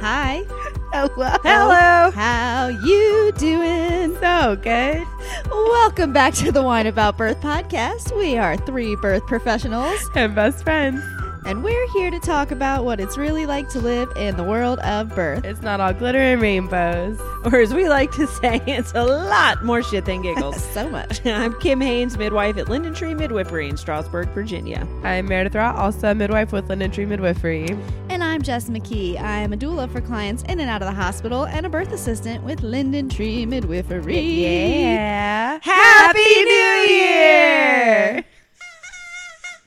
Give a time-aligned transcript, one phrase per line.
[0.00, 0.44] Hi.
[0.92, 1.36] Hello.
[1.44, 2.10] Hello.
[2.10, 4.16] How you doing?
[4.16, 5.06] So good.
[5.50, 8.16] Welcome back to the Wine About Birth podcast.
[8.16, 11.02] We are three birth professionals, And best friends.
[11.50, 14.78] And we're here to talk about what it's really like to live in the world
[14.80, 15.44] of birth.
[15.44, 17.18] It's not all glitter and rainbows.
[17.44, 20.60] Or as we like to say, it's a lot more shit than giggles.
[20.70, 21.26] So much.
[21.26, 24.86] I'm Kim Haynes, midwife at Linden Tree Midwifery in Strasburg, Virginia.
[25.02, 27.76] I'm Meredith Raw, also a midwife with Linden Tree Midwifery.
[28.08, 29.20] And I'm Jess McKee.
[29.20, 31.92] I am a doula for clients in and out of the hospital and a birth
[31.92, 34.20] assistant with Linden Tree Midwifery.
[34.20, 35.58] Yeah.
[35.60, 38.24] Happy New Year!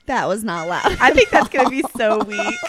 [0.05, 0.85] That was not loud.
[0.99, 2.39] I think that's going to be so weak.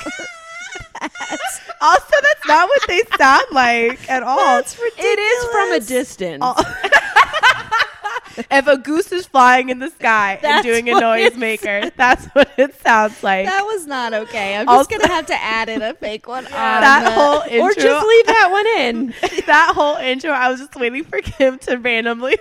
[1.80, 4.37] also, that's not what they sound like at all.
[4.38, 6.16] That's It is from a ridiculous.
[6.16, 6.45] distance.
[8.51, 12.24] if a goose is flying in the sky and doing a what it noisemaker, that's
[12.27, 13.46] what it sounds like.
[13.46, 14.57] That was not okay.
[14.57, 16.46] I'm Also- just gonna have to add in a fake one.
[16.46, 19.15] on that whole intro, or just leave that one in.
[19.46, 22.38] that whole intro, I was just waiting for Kim to randomly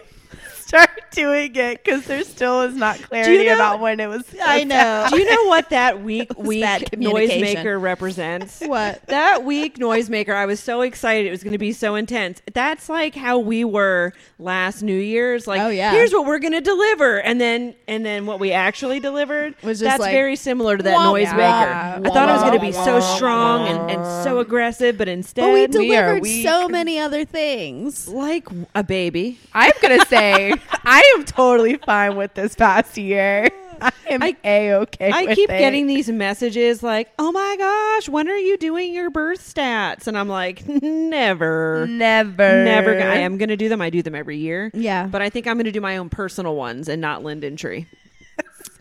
[0.74, 4.24] start doing it because there still is not clarity know- about when it was.
[4.44, 5.08] I know.
[5.10, 8.62] Do you know what that weak, weak noisemaker represents?
[8.74, 9.06] What?
[9.08, 12.42] That weak noisemaker, I was so excited it was going to be so intense.
[12.54, 15.46] That's like how we were last New Year's.
[15.46, 15.92] Like, Oh, yeah.
[15.92, 19.80] here's what we're going to deliver, and then and then what we actually delivered Was
[19.80, 21.38] just that's like, very similar to that wah, noisemaker.
[21.38, 25.08] wah, I thought it was going to be so strong and, and so aggressive, but
[25.08, 26.44] instead, But we We delivered weak.
[26.46, 28.08] so many other things.
[28.08, 29.40] like a baby.
[29.54, 33.50] I'm gonna say I am totally fine with this past year.
[33.82, 35.12] I am a okay.
[35.12, 39.42] I keep getting these messages like, "Oh my gosh, when are you doing your birth
[39.42, 43.02] stats?" And I'm like, "Never." never, Never.
[43.02, 43.82] I am going to do them.
[43.82, 44.72] I do them every year.
[44.74, 45.08] Yeah.
[45.08, 47.88] But I think I'm going to do my own personal ones and not Linden Tree.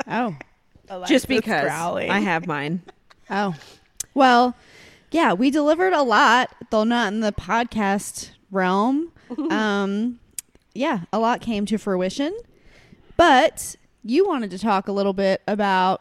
[0.09, 0.35] Oh.
[1.07, 2.11] Just because growling.
[2.11, 2.83] I have mine.
[3.31, 3.55] Oh.
[4.15, 4.57] Well,
[5.11, 9.13] yeah, we delivered a lot, though not in the podcast realm.
[9.51, 10.19] um,
[10.75, 12.37] yeah, a lot came to fruition.
[13.17, 16.01] But you wanted to talk a little bit about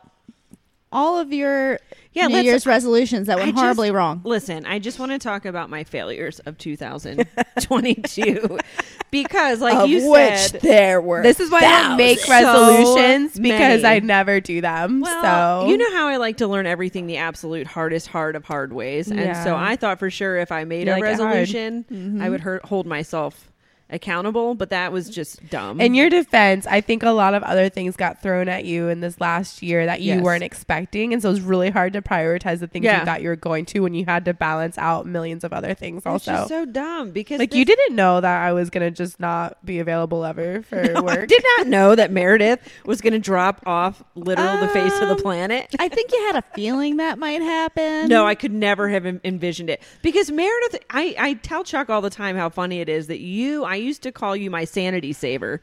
[0.92, 1.80] all of your
[2.14, 4.22] Yeah, New Year's resolutions that I went just- horribly wrong.
[4.26, 8.58] Listen, I just want to talk about my failures of 2022
[9.12, 11.24] because, like Of you which said, there were.
[11.24, 13.98] This is why I don't make resolutions So because many.
[13.98, 15.02] I never do them.
[15.02, 18.44] Well, so you know how I like to learn everything the absolute hardest hard of
[18.44, 21.86] hard ways, and so I thought for sure if I made You a like resolution,
[21.90, 22.30] I mm-hmm.
[22.30, 23.51] would hurt, hold myself
[23.92, 24.56] accountable.
[24.56, 25.80] But that was just dumb.
[25.82, 29.02] In your defense, I think a lot of other things got thrown at you in
[29.02, 30.24] this last year that you Yes.
[30.24, 31.14] weren't expecting.
[31.14, 33.00] And so it was really hard to prioritize the things Yeah.
[33.00, 35.74] you thought you were going to when you had to balance out millions of other
[35.74, 36.32] things It's also.
[36.32, 39.20] just so dumb because like this- you didn't know that I was going to just
[39.20, 41.28] not be available ever for I work.
[41.28, 45.16] did not know that Meredith was going to drop off literal the face of the
[45.16, 45.76] Um, planet.
[45.80, 48.08] I think you had a feeling that might happen.
[48.08, 50.80] No, I could never have envisioned it because Meredith.
[50.90, 53.64] I, I tell Chuck all the time how funny it is that you.
[53.64, 55.62] I used to call you my sanity saver.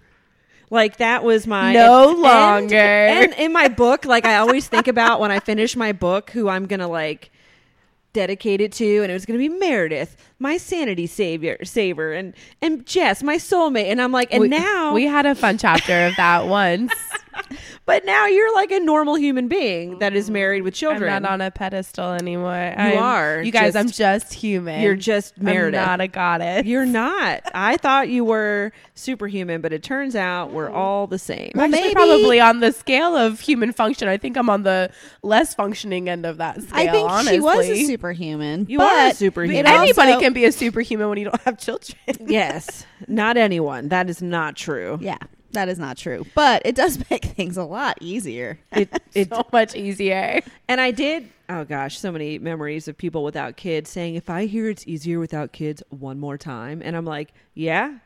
[0.71, 2.77] Like that was my No and- longer.
[2.77, 6.49] And, in my book, like I always think about when I finish my book, who
[6.49, 7.31] I'm gonna like
[8.13, 12.85] dedicate it to, and it was gonna be Meredith, my sanity savior, saver, and and
[12.87, 13.87] Jess, my soulmate.
[13.87, 16.93] And I'm like, and we, now we had a fun chapter of that once.
[17.87, 21.23] But now you're like a normal human being that is married with I'm children.
[21.23, 22.53] not on a pedestal anymore.
[22.53, 24.83] You I'm- are You guys, just- I'm just human.
[24.83, 25.81] You're just Meredith.
[25.81, 26.67] I'm not a goddess.
[26.67, 27.43] You're not.
[27.55, 31.53] I thought you were superhuman, but it turns out we're all the same.
[31.55, 34.09] I'm actually maybe- probably on the scale of human function.
[34.09, 34.91] I think I'm on the
[35.23, 36.71] less functioning end of that scale.
[36.75, 37.35] I think honestly.
[37.37, 38.67] she was a superhuman.
[38.69, 39.65] You but are a superhuman.
[39.67, 41.97] Anybody also- can be a superhuman when you don't have children.
[42.27, 43.89] yes, not anyone.
[43.89, 44.99] That is not true.
[45.01, 45.19] Yeah,
[45.53, 46.25] that is not true.
[46.35, 48.59] But it does make things a lot easier.
[48.73, 50.41] It it so much easier.
[50.69, 51.29] and I did.
[51.51, 55.19] Oh gosh, so many memories of people without kids saying, "If I hear it's easier
[55.19, 57.99] without kids, one more time," and I'm like, "Yeah,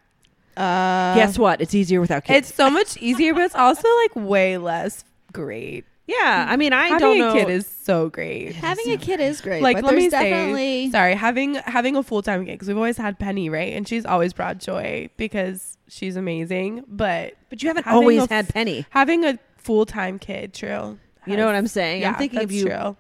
[0.57, 1.61] Uh, guess what?
[1.61, 5.85] It's easier without kids." It's so much easier, but it's also like way less great.
[6.07, 7.27] Yeah, I mean, I Having don't know.
[7.29, 8.55] Having a kid is so great.
[8.55, 9.63] having a kid is great.
[9.63, 12.77] like but let me there's definitely say sorry having having a full-time kid because we've
[12.77, 17.69] always had penny right and she's always brought joy because she's amazing but but you
[17.69, 18.85] haven't always a had Penny.
[18.91, 22.03] having a full-time kid true You know what I'm saying?
[22.03, 22.97] yeah I'm thinking of you, true.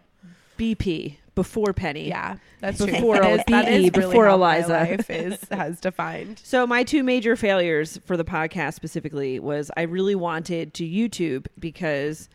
[0.58, 2.08] BP, before Penny.
[2.08, 3.24] yeah that's Before true.
[3.24, 4.68] That is- that BE, is really before Eliza.
[4.68, 9.82] life is has defined So my two major failures for the podcast specifically was I
[9.82, 12.28] really wanted to YouTube because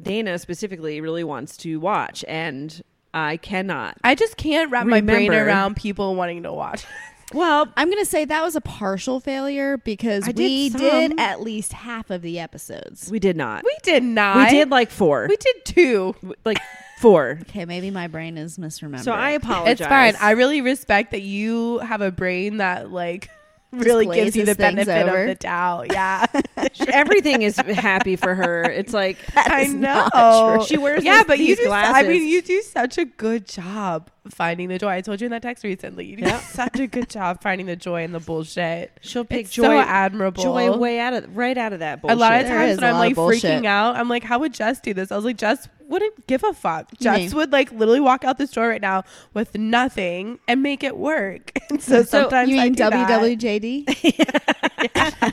[0.00, 2.80] Dana specifically really wants to watch and
[3.14, 3.96] I cannot.
[4.04, 6.84] I just can't wrap my brain Remember- around people wanting to watch
[7.34, 10.80] Well, I'm gonna say that was a partial failure because I did we some.
[10.80, 13.10] did at least half of the episodes.
[13.10, 13.64] we did not.
[13.64, 14.38] We did not.
[14.50, 15.26] We did like four.
[15.28, 16.14] We did two.
[16.46, 16.58] like
[17.00, 17.38] four.
[17.50, 19.00] Okay, maybe my brain is misremembered.
[19.04, 19.78] So I apologize.
[19.80, 20.14] It's fine.
[20.20, 23.28] I really respect that you have a brain that like
[23.72, 25.22] really gives you the benefit over.
[25.22, 25.92] of the doubt.
[25.92, 26.26] Yeah.
[26.88, 28.64] everything is happy for her.
[28.64, 30.08] It's like I is know.
[30.14, 30.64] not true.
[30.66, 31.70] She wears yeah, these- but you these do.
[31.70, 34.88] I mean, you do such a good job finding the joy.
[34.90, 36.04] I told you in that text recently.
[36.06, 36.38] You do Yeah.
[36.40, 38.92] such a good job finding the joy in the bullshit.
[39.00, 40.42] she'll pick It's joy, so admirable.
[40.42, 42.16] joy way out of right out of that bullshit.
[42.16, 44.92] a lot of times when I'm like freaking out, I'm like, how would Jess do
[44.94, 45.10] this?
[45.12, 46.90] I was like, Jess wouldn't give a fuck.
[47.00, 49.04] Jess would like literally walk out the store right now
[49.34, 51.52] with nothing and make it work.
[51.70, 52.74] And so, So, sometimes you I mean.
[52.76, 53.84] WWJD?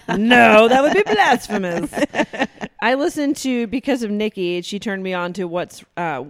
[0.18, 1.94] no, that would be blasphemous.
[2.82, 4.62] I listened to because of Nikki.
[4.62, 5.84] She turned me on to what's.
[5.98, 6.26] uh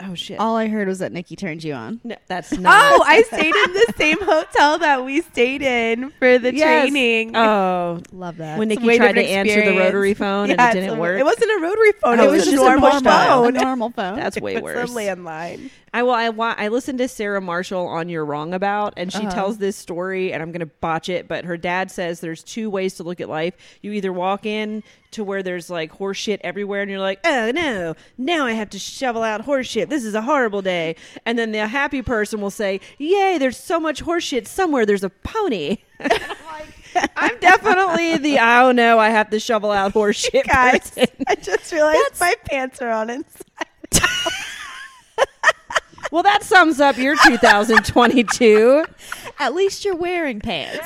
[0.00, 0.40] Oh shit!
[0.40, 2.00] All I heard was that Nikki turned you on.
[2.02, 2.92] No, that's not.
[2.92, 6.82] Oh, I stayed in the same hotel that we stayed in for the Yes.
[6.82, 7.36] training.
[7.36, 8.58] Oh, Love that.
[8.58, 11.20] when Nikki tried to different answer the rotary phone Yeah, and it didn't a- work.
[11.20, 12.18] It wasn't a rotary phone.
[12.18, 13.54] Oh, it was just a a normal a phone.
[13.54, 14.16] normal phone.
[14.16, 14.90] That's way worse.
[14.90, 15.70] a landline.
[15.94, 19.20] I well, I wa- I listened to Sarah Marshall on You're Wrong About, and she
[19.20, 19.30] Uh-huh.
[19.30, 22.94] tells this story, and I'm gonna botch it, but her dad says there's two ways
[22.96, 23.54] to look at life.
[23.80, 24.82] You either walk in
[25.12, 28.70] to where there's like horse shit everywhere, and you're like, oh no, now I have
[28.70, 29.88] to shovel out horse shit.
[29.88, 30.96] This is a horrible day.
[31.24, 34.84] And then the happy person will say, yay, there's so much horse shit somewhere.
[34.84, 35.76] There's a pony.
[36.00, 38.98] I'm like, I'm definitely the I oh know.
[38.98, 40.44] I have to shovel out horse shit.
[40.48, 41.06] Guys, person.
[41.28, 43.66] I just realized my pants are on inside.
[46.10, 48.84] Well, that sums up your 2022.
[49.38, 50.78] At least you're wearing pants.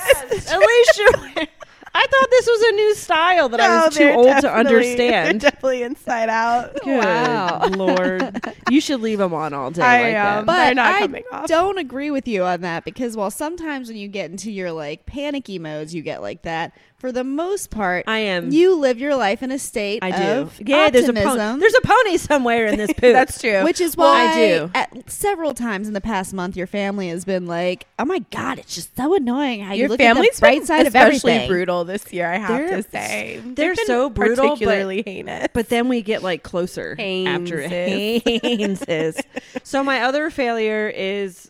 [0.51, 1.47] At least you're.
[1.95, 5.41] I thought this was a new style that I was too old to understand.
[5.41, 6.77] Definitely inside out.
[6.85, 7.67] Good Wow.
[7.71, 10.39] lord, you should leave them on all day I, like that.
[10.41, 11.47] um, But They're not I coming off.
[11.49, 15.07] don't agree with you on that because while sometimes when you get into your like
[15.07, 16.73] panicky modes, you get like that.
[16.99, 18.51] For the most part, I am.
[18.51, 20.17] you live your life in a state I do.
[20.41, 21.27] of Yeah, there's a pony.
[21.27, 23.13] optimism, There's a pony somewhere in this poop.
[23.13, 23.63] That's true.
[23.63, 24.71] which is Well, why I do.
[24.75, 28.59] At several times in the past month, your family has been like, "Oh my god,
[28.59, 31.33] it's just so annoying how you Your look family's at the bright side of especially
[31.35, 32.27] everything." brutal this year.
[32.27, 35.47] I have They're- to say they're They've been so brutal, but- heinous.
[35.55, 36.99] But then we get like closer after
[37.63, 38.23] Hayneses.
[38.43, 39.21] Hayneses.
[39.63, 41.49] so my other failure is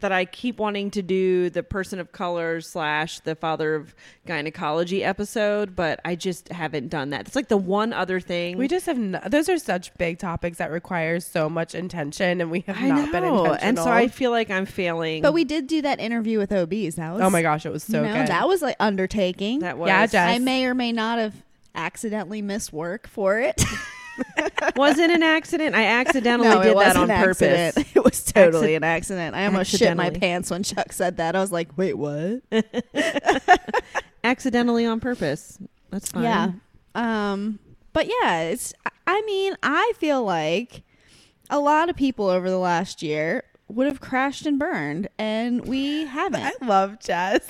[0.00, 3.94] that I keep wanting to do the person of color slash the father of
[4.26, 7.26] gynecology episode, but I just haven't done that.
[7.26, 10.58] It's like the one other thing we just have no, those are such big topics
[10.58, 13.68] that require so much intention, and we have I not been know, intentional.
[13.68, 15.22] and so I feel like I'm failing.
[15.22, 16.96] But we did do that interview with OBs.
[16.96, 18.28] That was oh my gosh, it was so you know, good.
[18.28, 19.60] that was like undertaking.
[19.60, 20.36] that was Yeah, Jess.
[20.36, 21.34] I may or may not have
[21.74, 23.62] accidentally missed work for it.
[24.76, 25.74] was it an accident?
[25.74, 27.42] I accidentally no, did that on purpose.
[27.42, 27.88] accident.
[27.96, 29.36] It was totally Acci- an accident.
[29.36, 31.34] I almost shit my pants when Chuck said that.
[31.36, 32.42] I was like, "Wait, what?"
[34.24, 35.58] Accidentally on purpose.
[35.90, 36.22] That's fine.
[36.24, 36.50] Yeah.
[36.94, 37.58] Um.
[37.92, 38.74] But yeah, it's.
[39.06, 40.82] I mean, I feel like
[41.50, 46.06] a lot of people over the last year would have crashed and burned, and we
[46.06, 46.42] haven't.
[46.42, 47.46] I love Jess.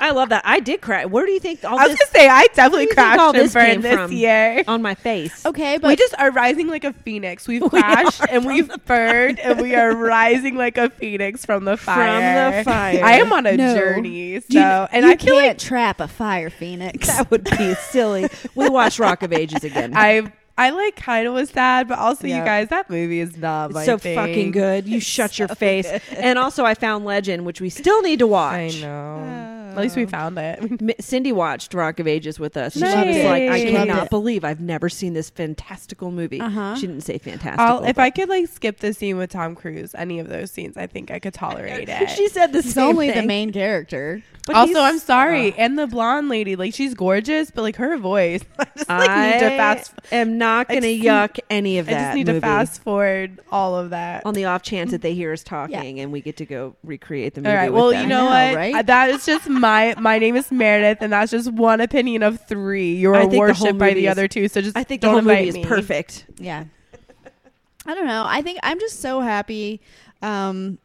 [0.00, 0.42] I love that.
[0.46, 1.04] I did cry.
[1.04, 3.08] Where do you think all I was this gonna say I definitely Where do you
[3.08, 4.12] think all crashed and this came burned this from?
[4.12, 4.64] year.
[4.66, 5.44] on my face?
[5.46, 7.46] Okay, but we just are rising like a phoenix.
[7.46, 12.54] We've crashed and we've burned and we are rising like a phoenix from the fire.
[12.54, 13.04] From the fire.
[13.04, 13.74] I am on a No.
[13.76, 14.40] journey.
[14.40, 17.06] So you, and you I can't like trap a fire phoenix.
[17.20, 18.28] That would be silly.
[18.54, 19.92] We watched Rock of Ages again.
[19.94, 22.38] I I like kind of was sad, but also Yeah.
[22.38, 24.14] you guys, that movie is not my It's so thing.
[24.16, 24.86] fucking good.
[24.86, 25.86] You shut your face.
[26.16, 28.76] And also, I found Legend, which we still need to watch.
[28.76, 29.56] I know.
[29.56, 30.58] Uh, At least we found it.
[30.82, 32.74] M- Cindy watched Rock of Ages with us.
[32.74, 33.02] And Nice.
[33.14, 34.10] She was like, I She loved cannot it.
[34.10, 36.40] believe I've never seen this fantastical movie.
[36.40, 36.74] Uh-huh.
[36.76, 37.64] She didn't say fantastical.
[37.64, 40.50] I'll, if but- I could like skip the scene with Tom Cruise, any of those
[40.50, 42.10] scenes, I think I could tolerate it.
[42.10, 43.26] she said the He's same only the thing.
[43.26, 44.22] main character.
[44.46, 47.76] But also, he's- I'm sorry, uh, and the blonde lady, like she's gorgeous, but like
[47.76, 49.92] her voice, I just like need to I fast.
[50.10, 51.92] am not I going to just yuck any of that.
[51.92, 52.40] I that just need movie.
[52.40, 54.24] to fast forward all of that.
[54.24, 57.34] on the off chance that they hear us talking and we get to go recreate
[57.34, 57.50] the movie.
[57.50, 57.70] All right.
[57.72, 58.02] with Well, them.
[58.02, 58.56] you know I know, what?
[58.56, 58.74] right?
[58.76, 62.40] Uh, That is just my my name is Meredith, and that's just one opinion of
[62.46, 62.94] three.
[62.94, 64.48] You I are think the whole worshipped by movie the is- other two.
[64.48, 65.64] So just I think the don't whole movie invite is me.
[65.64, 66.26] perfect.
[66.38, 66.64] Yeah.
[67.86, 68.24] I don't know.
[68.26, 69.80] I think I'm just so happy.
[70.22, 70.78] Um,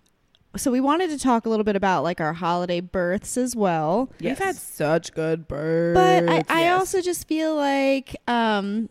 [0.55, 4.09] so we wanted to talk a little bit about like our holiday births as well.
[4.21, 5.95] We've had such good birds.
[5.95, 6.79] But I, I yes.
[6.79, 8.89] also just feel like um,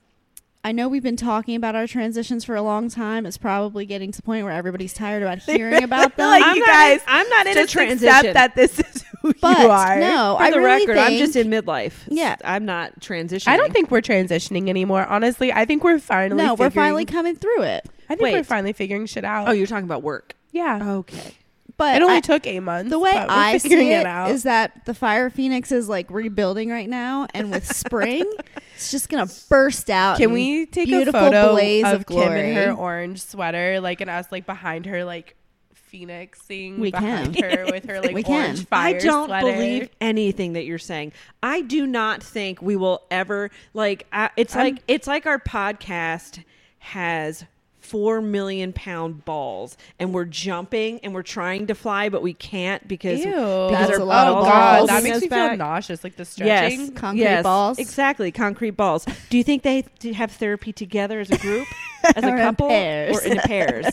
[0.67, 3.27] I know we've been talking about our transitions for a long time.
[3.27, 6.27] It's probably getting to the point where everybody's tired about hearing about them.
[6.31, 8.09] Like, I'm you not guys in- I'm not in a transition.
[8.09, 9.99] accept that this is who but you are.
[10.01, 11.93] no, For I the really record, I'm just in midlife.
[12.09, 12.37] Yeah.
[12.45, 13.49] I'm not transitioning.
[13.49, 15.05] I don't think we're transitioning anymore.
[15.07, 16.43] Honestly, I think we're finally.
[16.43, 17.87] No, we're finally coming through it.
[18.09, 19.49] I think we're finally figuring shit out.
[19.49, 20.35] Oh, you're talking about work.
[20.53, 20.93] yeah.
[20.97, 21.35] Okay.
[21.77, 22.89] but It only I- took eight months.
[22.91, 24.31] the way I see figuring it out.
[24.31, 28.25] is that the fire phoenix is like rebuilding right now, and with spring,
[28.75, 30.19] it's just gonna burst out.
[30.19, 34.01] Can we take a beautiful photo blaze of, of Kim in her orange sweater, like,
[34.01, 35.37] and us like behind her, like
[35.75, 37.57] phoenixing We behind can.
[37.59, 38.33] her with her like We can.
[38.47, 39.53] orange fire I don't sweater.
[39.53, 41.13] believe anything that you're saying.
[41.43, 44.07] I do not think we will ever like.
[44.13, 46.43] I, it's I'm- like it's like our podcast
[46.81, 47.45] has
[47.85, 52.87] four million pound balls, and we're jumping and we're trying to fly, but we can't
[52.89, 53.31] because Ew.
[53.31, 55.51] because That's a lot of balls that makes me back.
[55.51, 56.03] feel nauseous.
[56.03, 56.81] Like the stretching.
[56.81, 57.79] Yes, Concrete yes, balls.
[57.79, 59.07] Exactly, concrete balls.
[59.31, 61.69] Do you think they have therapy together as a group,
[62.17, 63.17] as a in couple, pairs.
[63.17, 63.87] or in pairs?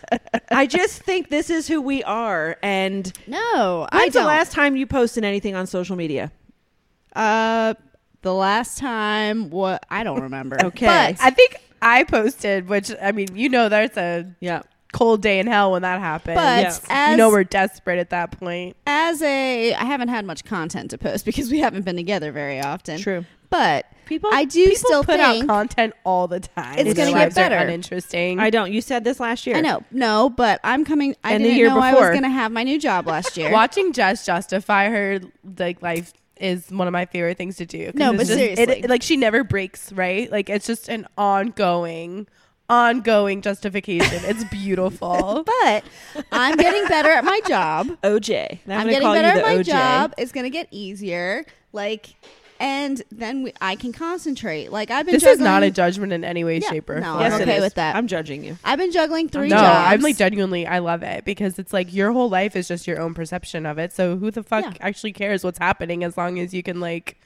[0.50, 2.56] I just think this is who we are.
[2.62, 6.32] And No, I when's the last time you posted anything on social media?
[7.14, 7.74] Uh,
[8.22, 10.56] the last time, what I don't remember.
[10.64, 10.86] Okay.
[10.86, 14.62] but I think I posted, which I mean, you know, there's a Yeah.
[14.92, 16.36] cold day in hell when that happened.
[16.36, 16.80] but Yes.
[16.88, 18.76] as you know, we're desperate at that point.
[18.86, 22.60] as a, I haven't had much content to post because we haven't been together very
[22.60, 22.98] often.
[23.00, 23.24] True.
[23.50, 26.78] But People, I do people still put think- out content all the time.
[26.78, 27.56] It's gonna get lives are better.
[27.56, 28.38] Uninteresting.
[28.40, 28.72] I don't.
[28.72, 29.56] You said this last year.
[29.56, 31.14] I know, no, but I'm coming.
[31.22, 32.08] I And the didn't year know I before.
[32.08, 33.52] was going to have my new job last year.
[33.52, 35.20] Watching Jess justify her
[35.58, 37.86] like life is one of my favorite things to do.
[37.86, 38.88] 'cause No, but just- it- seriously.
[38.88, 40.30] like she never breaks, right?
[40.30, 42.26] Like it's just an ongoing,
[42.68, 44.22] ongoing justification.
[44.24, 45.44] It's beautiful.
[45.62, 45.84] But
[46.32, 47.88] I'm getting better at my job.
[48.02, 48.60] OJ.
[48.66, 49.64] I'm, I'm, getting call better you at my OJ.
[49.66, 50.14] job.
[50.18, 51.44] It's going to get easier.
[51.72, 52.14] Like,
[52.60, 54.70] and then we, I can concentrate.
[54.72, 55.14] Like I've been.
[55.14, 57.20] this juggling, is not a judgment in any way, Yeah, shape, or no, form.
[57.20, 57.96] Yes, I'm okay with that.
[57.96, 58.58] I'm judging you.
[58.64, 59.92] I've been juggling three no, jobs.
[59.92, 63.00] I'm like genuinely, I love it because it's like your whole life is just your
[63.00, 63.92] own perception of it.
[63.92, 64.72] So who the fuck Yeah.
[64.80, 67.18] actually cares what's happening as long as you can like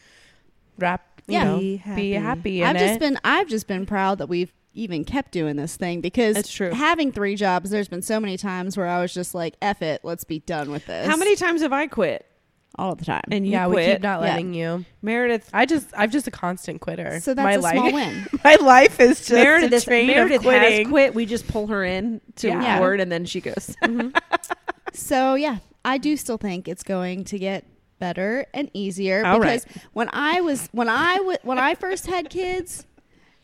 [0.78, 1.44] wrap, Yeah.
[1.44, 2.12] know, Be be happy.
[2.14, 3.00] happy, in I've just it.
[3.00, 6.70] been I've just been proud that we've even kept doing this thing because It's true.
[6.70, 10.00] having three jobs there's been so many times where I was just like F it
[10.04, 12.24] let's be done with this How many times have I quit?
[12.78, 14.28] All the time And you yeah, we keep not Yeah.
[14.28, 14.84] letting you.
[15.02, 15.50] Meredith.
[15.52, 17.20] I just, I'm just a constant quitter.
[17.20, 20.06] so that's my a life, small win my life is just Meredith, a is- train
[20.06, 20.84] Meredith of quitting.
[20.84, 21.14] has quit.
[21.14, 22.74] We just pull her in to Yeah.
[22.74, 23.76] record, and then she goes.
[23.82, 24.16] Mm-hmm.
[24.92, 27.64] so yeah I do still think it's going to get
[27.98, 32.30] better and easier All because when I was when I w- when I first had
[32.30, 32.86] kids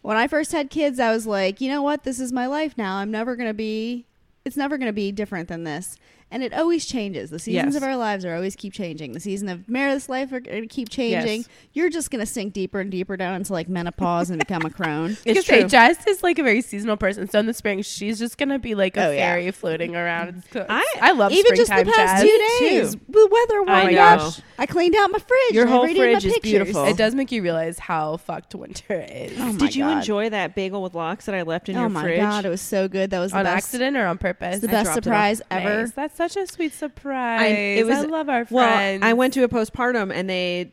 [0.02, 2.76] when I first had kids I was like you know what this is my life
[2.78, 4.06] now I'm never going to be
[4.44, 5.96] it's never going to be different than this
[6.36, 7.76] and it always changes the seasons Yes.
[7.76, 10.68] of our lives are always keep changing the season of Meredith's life are going to
[10.68, 11.48] keep changing Yes.
[11.72, 14.70] you're just going to sink deeper and deeper down into like menopause and become a
[14.70, 15.62] crone I was It's true.
[15.62, 17.26] say, Jess is like a very seasonal person.
[17.30, 19.18] So in the spring, she's just gonna be like a Oh, yeah.
[19.32, 20.36] fairy floating around.
[20.38, 20.66] It's good.
[20.68, 22.30] I- I love even just the springtime past jazz.
[22.30, 22.38] two
[22.68, 23.00] days too.
[23.08, 24.02] the weather I warmed know.
[24.28, 26.50] up I cleaned out my fridge Your I whole redid my fridge is pictures.
[26.52, 26.84] beautiful.
[26.84, 29.32] It does make you realize how fucked winter is.
[29.40, 29.98] Oh Did you God.
[29.98, 32.18] enjoy that bagel with lox that I left in oh your fridge?
[32.18, 33.10] Oh my god, it was so good.
[33.10, 34.60] That was the on best, accident or on purpose?
[34.60, 35.04] the I best dropped it off.
[35.04, 35.80] surprise ever.
[35.82, 35.92] Nice.
[35.92, 37.40] That's such a sweet surprise.
[37.42, 39.00] I- it was- I love our friends.
[39.02, 39.10] Well.
[39.10, 40.72] I went to a postpartum and they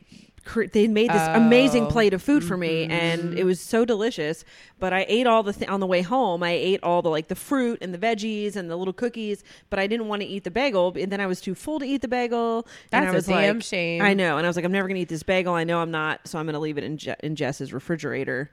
[0.74, 1.88] they made this oh, amazing Oh.
[1.88, 2.90] plate of food for me mm-hmm.
[2.92, 4.44] and it was so delicious.
[4.78, 6.42] But I ate all the th- on the way home.
[6.42, 9.42] I ate all the like the fruit and the veggies and the little cookies.
[9.70, 10.92] But I didn't want to eat the bagel.
[11.00, 12.58] And then I was too full to eat the bagel.
[12.58, 14.02] and That's I a was damn like, shame.
[14.02, 14.36] I know.
[14.36, 15.54] And I was like, I'm never gonna eat this bagel.
[15.54, 16.28] I know I'm not.
[16.28, 18.50] So I'm gonna leave it in, Je- in Jess's refrigerator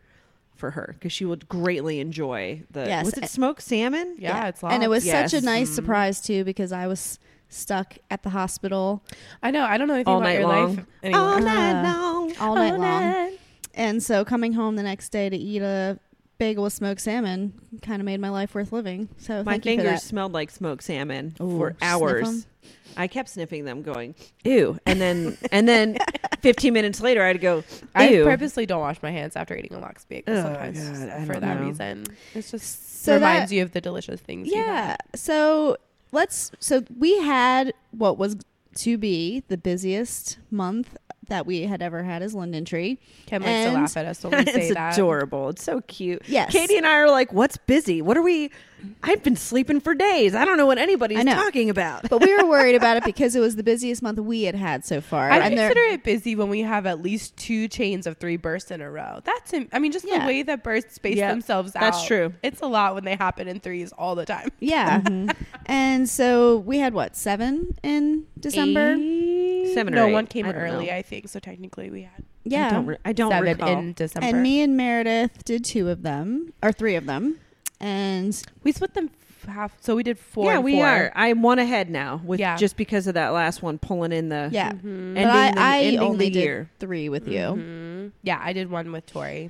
[0.61, 2.85] for her because she would greatly enjoy the.
[2.85, 3.03] Yes.
[3.05, 4.15] Was it smoked salmon?
[4.17, 5.31] Yeah, it's and it was Yes.
[5.31, 9.03] such a nice surprise too because I was stuck at the hospital
[9.43, 9.63] I know.
[9.65, 10.75] I don't know anything All about night your long.
[10.77, 11.21] life anymore.
[11.27, 12.33] All night Uh, long.
[12.39, 13.01] all night All long.
[13.11, 13.39] night.
[13.73, 15.99] and so coming home the next day to eat a
[16.37, 19.09] bagel with smoked salmon kind of made my life worth living.
[19.17, 20.07] So My thank you for fingers that.
[20.07, 22.47] smelled like smoked salmon Ooh, for sniff hours.
[22.97, 25.97] I kept sniffing them, going ew, and then and then
[26.41, 27.63] 15 minutes later, I'd go
[27.95, 31.25] I purposely don't wash my hands after eating a lox bagel Oh, sometimes God, I
[31.25, 31.67] for don't that know.
[31.67, 32.05] reason.
[32.33, 34.47] It's just So reminds that- you of the delicious things.
[34.47, 34.87] you Yeah.
[34.87, 34.97] had.
[35.15, 35.77] So
[36.11, 36.51] let's.
[36.59, 38.35] So we had what was
[38.73, 40.95] to be the busiest month
[41.31, 42.99] that we had ever had is Linden Tree.
[43.25, 44.93] Kim likes And- to laugh at us when we say it's that.
[44.93, 45.49] adorable.
[45.49, 46.21] It's so cute.
[46.27, 46.51] Yes.
[46.51, 48.01] Katie and I are like, "What's busy?
[48.01, 48.51] What are we?"
[49.03, 50.33] I've been sleeping for days.
[50.33, 51.35] I don't know what anybody's know.
[51.35, 52.09] talking about.
[52.09, 54.83] But we were worried about it because it was the busiest month we had had
[54.83, 55.29] so far.
[55.29, 58.71] I and consider it busy when we have at least two chains of three bursts
[58.71, 59.19] in a row.
[59.23, 60.21] That's, im- I mean, just Yeah.
[60.21, 61.81] the way that bursts space Yeah, themselves out.
[61.81, 62.33] that's true.
[62.41, 64.49] It's a lot when they happen in threes all the time.
[64.59, 65.01] Yeah.
[65.11, 65.29] Mm-hmm.
[65.67, 68.95] And so we had what, seven in December?
[68.97, 69.40] Eight?
[69.73, 70.13] Seven No, eight.
[70.13, 70.93] one came I early, know.
[70.93, 71.27] I think.
[71.29, 72.67] So technically, we had Yeah.
[72.67, 73.69] I don't, re- I don't seven recall.
[73.79, 74.27] in December.
[74.27, 77.37] and me and Meredith did two of them, or three of them.
[77.79, 79.09] And we split them
[79.47, 79.75] half.
[79.81, 80.45] So we did four.
[80.45, 80.85] yeah, and we four.
[80.85, 81.11] are.
[81.15, 82.57] I'm one ahead now with Yeah.
[82.57, 84.71] just because of that last one pulling in the yeah.
[84.71, 85.15] Mhm.
[85.15, 86.69] But ending, I, the, I ending only the did year.
[86.79, 87.39] three with you.
[87.39, 88.11] Mhm.
[88.23, 89.49] Yeah, I did one with Tori.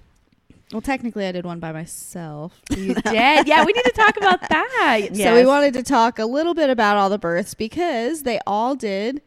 [0.72, 2.62] Well, technically, I did one by myself.
[2.78, 3.46] You did.
[3.48, 5.10] Yeah, we need to talk about that.
[5.14, 8.76] So we wanted to talk a little bit about all the births because they all
[8.76, 9.22] did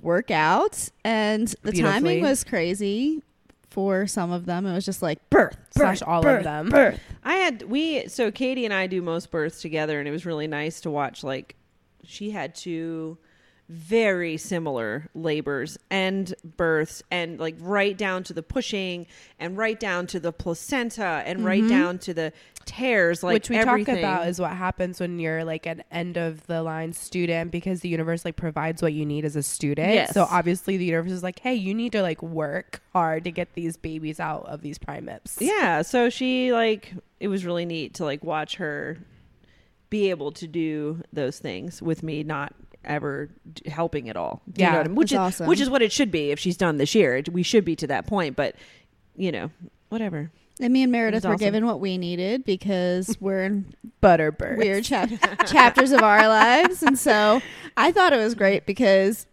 [0.00, 3.22] work out, and the timing was crazy
[3.70, 4.66] for some of them.
[4.66, 6.68] It was just like birth, Slash birth, all of them.
[6.70, 7.00] Birth.
[7.24, 10.46] I had we so Katie and I do most births together, and it was really
[10.46, 11.22] nice to watch.
[11.22, 11.56] Like
[12.04, 13.18] she had two
[13.68, 19.06] very similar labors and births, and like right down to the pushing,
[19.38, 21.68] and right down to the placenta, and right mm-hmm.
[21.68, 22.32] down to the
[22.68, 23.22] tears.
[23.22, 23.96] Like Which we everything.
[23.96, 27.80] talk about is what happens when you're like an end of the line student because
[27.80, 29.92] the universe like provides what you need as a student.
[29.92, 30.14] Yes.
[30.14, 33.54] So obviously the universe is like, hey, you need to like work hard to get
[33.54, 35.38] these babies out of these primates.
[35.40, 35.82] yeah.
[35.82, 38.98] So she like it was really neat to like watch her
[39.90, 42.54] be able to do those things with me not
[42.88, 44.42] ever d- helping at all.
[44.52, 44.94] Do you Yeah, know I mean?
[44.96, 45.46] which is awesome.
[45.46, 47.22] which is what it should be if she's done this year.
[47.30, 48.54] We should be to that point, but
[49.16, 49.50] you know,
[49.88, 50.30] whatever.
[50.60, 51.38] And me and Meredith were awesome.
[51.38, 54.56] given what we needed because we're in Butterbird.
[54.58, 55.10] weird chap-
[55.46, 56.82] chapters of our lives.
[56.82, 57.40] And so
[57.76, 59.26] I thought it was great because,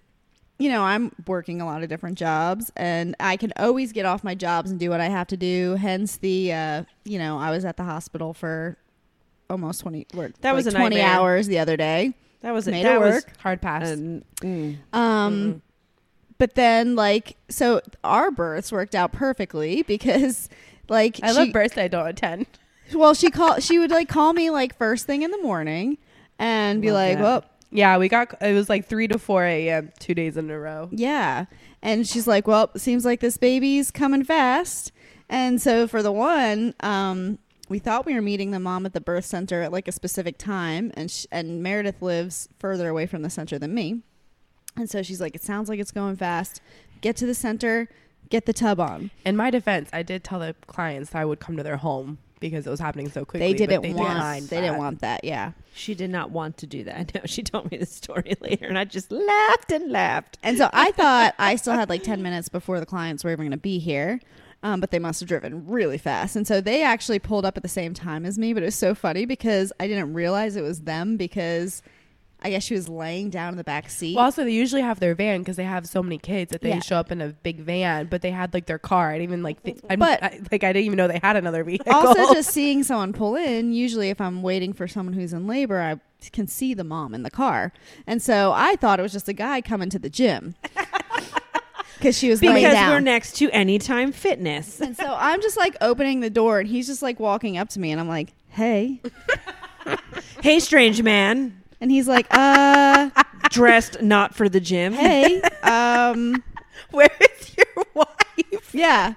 [0.60, 4.24] you know, I'm working a lot of different jobs and I can always get off
[4.24, 5.76] my jobs and do what I have to do.
[5.76, 8.78] Hence the, uh, you know, I was at the hospital for
[9.50, 11.12] almost 20, or That was like a 20 nightmare.
[11.14, 12.14] hours the other day.
[12.46, 13.38] That was Made that it was work.
[13.40, 13.90] Hard pass.
[13.90, 14.78] an- mm.
[14.94, 15.64] Um,
[16.38, 20.48] but then like, so our births worked out perfectly because
[20.88, 22.46] like, I she- love births I don't attend.
[22.94, 25.98] well, she called, she would like call me like first thing in the morning
[26.38, 27.24] and be like, that.
[27.24, 29.92] well, Yeah, we got it was like three to four a.m.
[30.00, 30.88] two days in a row.
[30.92, 31.46] Yeah.
[31.82, 34.92] And she's like, well, seems like this baby's coming fast.
[35.30, 39.02] And so for the one, um, we thought we were meeting the mom at the
[39.02, 40.92] birth center at like a specific time.
[40.96, 44.02] And, sh- and Meredith lives further away from the center than me.
[44.76, 46.62] And so she's like, it sounds like it's going fast.
[47.02, 47.88] Get to the center,
[48.30, 49.10] get the tub on.
[49.26, 52.18] In my defense, I did tell the clients that I would come to their home
[52.40, 53.54] because it was happening so quickly.
[53.54, 55.24] They didn't want, declined they didn't want that.
[55.24, 55.54] Yeah.
[55.74, 57.14] She did not want to do that.
[57.16, 60.38] No, she told me the story later, and I just laughed and laughed.
[60.44, 63.46] And so I thought I still had like 10 minutes before the clients were even
[63.46, 64.20] going to be here.
[64.66, 66.36] Um, but they must have driven really fast.
[66.36, 68.52] And so they actually pulled up at the same time as me.
[68.52, 71.84] But it was so funny because I didn't realize it was them because
[72.42, 74.16] I guess she was laying down in the back seat.
[74.16, 76.70] Well, also they usually have their van because they have so many kids that they
[76.70, 76.80] Yeah.
[76.80, 78.08] show up in a big van.
[78.08, 79.12] But they had like their car.
[79.12, 79.62] I didn't even like.
[79.62, 81.94] Th- But- I, like I didn't even know they had another vehicle.
[81.94, 85.80] also, just seeing someone pull in, usually if I'm waiting for someone who's in labor,
[85.80, 86.00] I
[86.32, 87.72] can see the mom in the car.
[88.08, 90.56] And so I thought it was just a guy coming to the gym
[92.06, 92.92] because she was laying Because down.
[92.92, 94.80] we're next to Anytime Fitness.
[94.80, 97.80] And so I'm just like opening the door and he's just like walking up to
[97.80, 99.02] me and I'm like, hey.
[100.44, 103.10] hey, strange man, And he's like, uh,
[103.50, 104.94] dressed not for the gym.
[104.94, 105.42] hey.
[105.64, 106.44] Um,
[106.92, 108.72] Where is your wife?
[108.76, 109.16] yeah.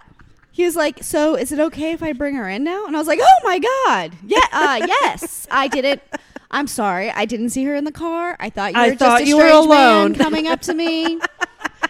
[0.50, 2.86] He was like, so is it okay if I bring her in now?
[2.86, 4.12] And I was like, oh my God.
[4.24, 5.46] Yeah, uh, yes.
[5.50, 6.00] I didn't.
[6.50, 7.10] I'm sorry.
[7.10, 8.36] I didn't see her in the car.
[8.40, 10.74] I thought you I were thought just a you were strange man coming up to
[10.74, 11.20] me.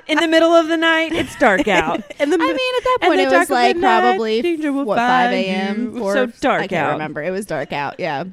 [0.08, 2.00] In the middle of the night, it's dark out.
[2.18, 4.56] In the I mean, at that point, it was dark of the like night, probably
[4.82, 5.98] what five a.m.
[5.98, 6.92] Four- So dark I can't out.
[6.92, 7.22] remember.
[7.22, 7.96] It was dark out.
[8.00, 8.24] Yeah.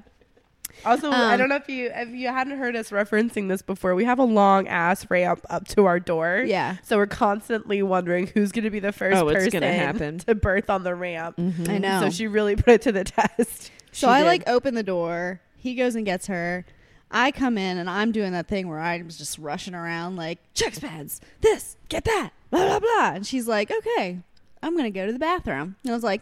[0.85, 3.93] Also, I Um, don't know if you if you hadn't heard us referencing this before.
[3.93, 6.43] We have a long ass ramp up to our door.
[6.45, 6.77] Yeah.
[6.83, 10.19] So we're constantly wondering who's going to be the first Oh, it's person gonna happen.
[10.27, 11.35] to birth on the ramp.
[11.67, 12.01] I know.
[12.01, 13.71] So she really put it to the test.
[13.91, 14.27] So She I did.
[14.27, 15.41] like open the door.
[15.65, 16.63] He goes and gets her.
[17.09, 20.77] I come in and I'm doing that thing where I'm just rushing around like checks
[20.77, 23.13] pads, this, get that, blah blah blah.
[23.15, 24.19] And she's like, "Okay,
[24.61, 26.21] I'm gonna go to the bathroom." And I was like,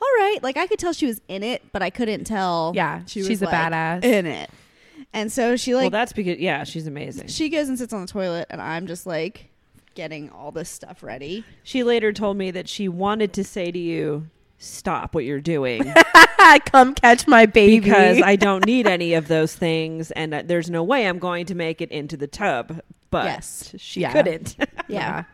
[0.00, 2.72] "All right." Like I could tell she was in it, but I couldn't tell.
[2.74, 4.02] Yeah, she was she's a like, badass.
[4.02, 4.48] in it.
[5.12, 5.82] And so she like.
[5.82, 7.28] well, that's because yeah, she's amazing.
[7.28, 9.50] she goes and sits on the toilet, and I'm just like
[9.94, 11.44] getting all this stuff ready.
[11.64, 14.28] She later told me that she wanted to say to you,
[14.60, 15.92] "Stop what you're doing,"
[16.66, 17.80] Come catch my baby.
[17.80, 21.46] because I don't need any of those things, and uh, there's no way I'm going
[21.46, 22.80] to make it into the tub.
[23.10, 23.74] But Yes.
[23.76, 24.12] she Yeah.
[24.12, 24.56] couldn't.
[24.88, 25.24] Yeah.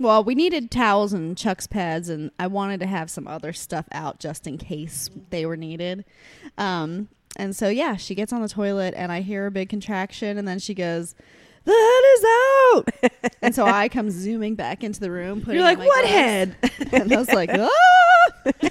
[0.00, 3.86] Well, we needed towels and Chuck's pads, and I wanted to have some other stuff
[3.90, 6.04] out just in case they were needed.
[6.56, 10.38] Um, and so, yeah, she gets on the toilet, and I hear a big contraction,
[10.38, 11.16] and then she goes,
[11.68, 15.40] "The head is out!" and so I come zooming back into the room.
[15.40, 16.56] Putting You're like, "What gloves." head?"
[16.92, 18.70] And I was like, "Ah!"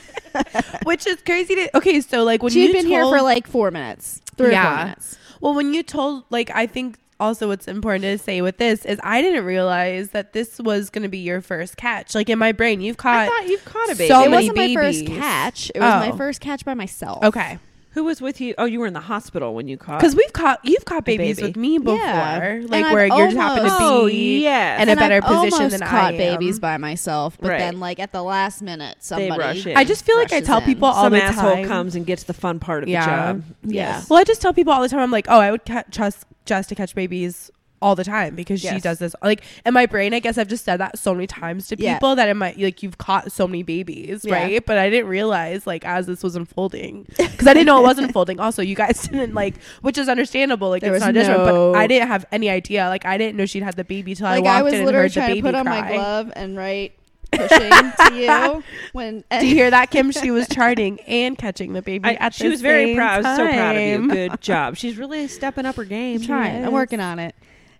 [0.83, 1.77] which is crazy to.
[1.77, 4.83] Okay, so like when She you been here for like four minutes, three Yeah.
[4.85, 5.17] minutes.
[5.41, 8.99] Well, when you told, like, I think also what's important to say with this is
[9.03, 12.13] I didn't realize that this was going to be your first catch.
[12.15, 13.15] Like in my brain, you've caught.
[13.15, 14.07] I thought you've caught a baby.
[14.07, 15.71] So it wasn't my first catch.
[15.75, 16.17] It was my Oh.
[16.17, 17.23] first catch by myself.
[17.23, 17.59] Okay.
[17.97, 18.53] Who was with you?
[18.59, 19.97] Oh, you were in the hospital when you caught.
[19.99, 21.47] Because we've caught you've caught babies baby.
[21.47, 22.59] with me before, Yeah.
[22.67, 24.83] like And where I've you just happen to be Oh, yes.
[24.83, 26.17] in a better I've position than caught I am.
[26.17, 27.57] babies by myself, but Right.
[27.57, 29.73] then like at the last minute, somebody.
[29.75, 30.65] I just feel like I tell in.
[30.65, 31.67] people all some the asshole time.
[31.67, 33.03] comes and gets the fun part of Yeah.
[33.03, 33.43] the job.
[33.63, 34.01] Yeah.
[34.07, 34.99] Well, I just tell people all the time.
[34.99, 37.49] I'm like, oh, I would ca- trust Jess to catch babies
[37.81, 39.13] all the time because she does this.
[39.21, 41.93] Like in my brain, I guess I've just said that so many times to Yeah.
[41.95, 44.33] people that it might like you've caught so many babies, Yeah.
[44.33, 44.65] right?
[44.65, 47.97] But I didn't realize like as this was unfolding because I didn't know it was
[47.99, 48.39] unfolding.
[48.39, 50.69] Also, you guys didn't like, which is understandable.
[50.69, 52.87] Like There it's was not different, no- but I didn't have any idea.
[52.87, 54.79] Like I didn't know she'd had the baby till like I walked I was in
[54.79, 55.81] and literally heard the trying baby to put on cry.
[55.81, 56.93] my glove and right
[57.31, 58.63] pushing to you
[58.93, 60.11] when Do you hear that, Kim?
[60.11, 63.25] She was charting and catching the baby I, at she the was very same proud.
[63.25, 64.07] I was so proud of you.
[64.09, 64.77] Good job.
[64.77, 66.21] She's really stepping up her game.
[66.21, 66.55] I'm trying.
[66.55, 66.65] Yes.
[66.67, 67.35] I'm working on it.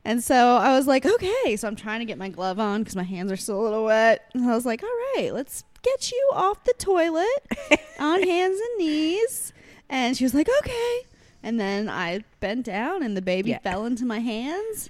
[0.08, 1.58] And so I was like, okay.
[1.58, 3.84] So I'm trying to get my glove on because my hands are still a little
[3.84, 4.22] wet.
[4.34, 7.28] And I was like, all right, let's get you off the toilet
[8.00, 9.52] on hands and knees.
[9.90, 11.00] And she was like, okay.
[11.44, 13.60] And then I bent down and the baby Yeah.
[13.60, 14.90] fell into my hands.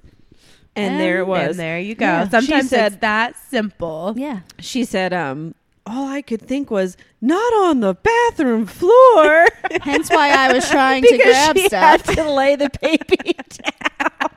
[0.75, 1.49] And there it was.
[1.49, 2.05] And there you go.
[2.05, 2.23] Yeah.
[2.25, 4.13] She Sometimes said- it's that simple.
[4.15, 4.41] Yeah.
[4.59, 5.55] She said, um,
[5.87, 9.47] all I could think was not on the bathroom floor
[9.81, 12.05] Hence why I was trying to grab she stuff.
[12.05, 14.29] had to lay the baby down.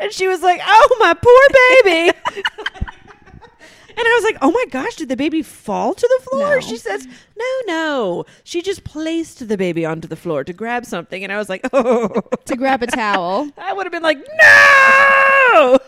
[0.00, 1.48] And she was like, "Oh, my poor
[1.84, 2.18] baby."
[3.94, 6.60] And I was like, "Oh my gosh, did the baby fall to the floor?" No.
[6.60, 8.24] She says, "No, no.
[8.42, 11.60] She just placed the baby onto the floor to grab something." And I was like,
[11.74, 12.08] "Oh."
[12.46, 13.50] to grab a towel.
[13.58, 15.78] I would have been like, "No!"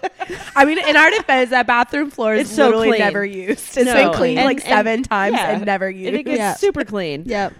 [0.54, 3.00] I mean, in our defense, that bathroom floor is It's so literally clean.
[3.00, 3.76] never used.
[3.78, 3.94] It's No.
[3.94, 5.50] been cleaned And- like and- seven times yeah.
[5.52, 6.08] and never used.
[6.08, 6.54] and it gets Yeah.
[6.56, 7.22] super clean.
[7.24, 7.54] Yep.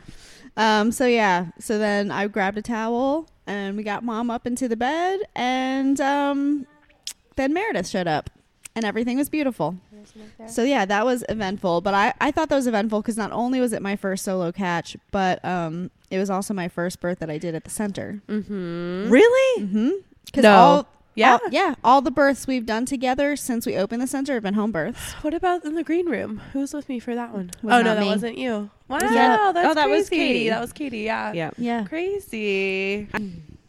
[0.59, 4.68] Um, so yeah, so then I grabbed a towel and we got mom up into
[4.68, 6.66] the bed and um,
[7.37, 8.30] then Meredith showed up
[8.76, 9.76] and everything was beautiful.
[10.48, 13.61] So yeah, that was eventful, but I, I thought that was eventful because not only
[13.61, 17.30] was it my first solo catch, but um, it was also my first birth that
[17.30, 18.20] I did at the center.
[18.28, 19.09] mm-hmm.
[19.11, 19.62] Really?
[19.62, 19.90] Mm-hmm.
[20.26, 20.54] Because No.
[20.54, 21.33] all Yeah.
[21.35, 24.55] all- yeah, all the births we've done together since we opened the center have been
[24.55, 25.12] home births.
[25.22, 26.40] What about in the green room?
[26.53, 27.50] Who was with me for that one?
[27.62, 28.07] Was oh not no, that me.
[28.09, 28.70] wasn't you.
[28.88, 29.53] Wow, Yeah.
[29.55, 30.09] that's Oh, that was.
[30.09, 30.48] Katie.
[30.48, 30.98] That was Katie.
[31.00, 31.33] Yeah.
[31.33, 31.50] Yeah.
[31.57, 31.85] Yeah.
[31.85, 33.09] Crazy.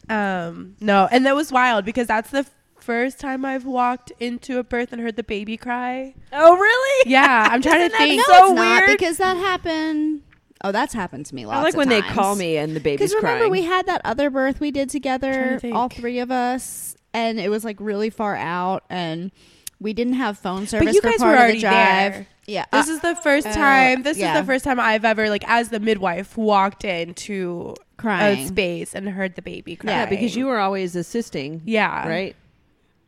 [0.08, 2.46] Um, no, and that was wild because that's the
[2.78, 6.14] first time I've walked into a birth and heard the baby cry.
[6.32, 7.10] Oh, really?
[7.10, 8.18] Yeah, I'm trying to that think.
[8.28, 10.22] no, so it's not because that happened.
[10.64, 12.80] Oh, that's happened to me lots I like of when they call me and the
[12.80, 13.50] baby's Because remember, crying.
[13.52, 17.64] we had that other birth we did together, all three of us, and it was
[17.64, 19.32] like really far out, and
[19.80, 22.12] we didn't have phone service But you for guys part were already the drive.
[22.12, 22.26] there.
[22.46, 24.02] Yeah, This uh, is the first uh, time.
[24.02, 24.34] This yeah.
[24.34, 28.38] is the first time I've ever, like, as the midwife, walked into crying.
[28.38, 29.90] a space and heard the baby cry.
[29.90, 32.36] yeah, because you were always assisting, yeah, right?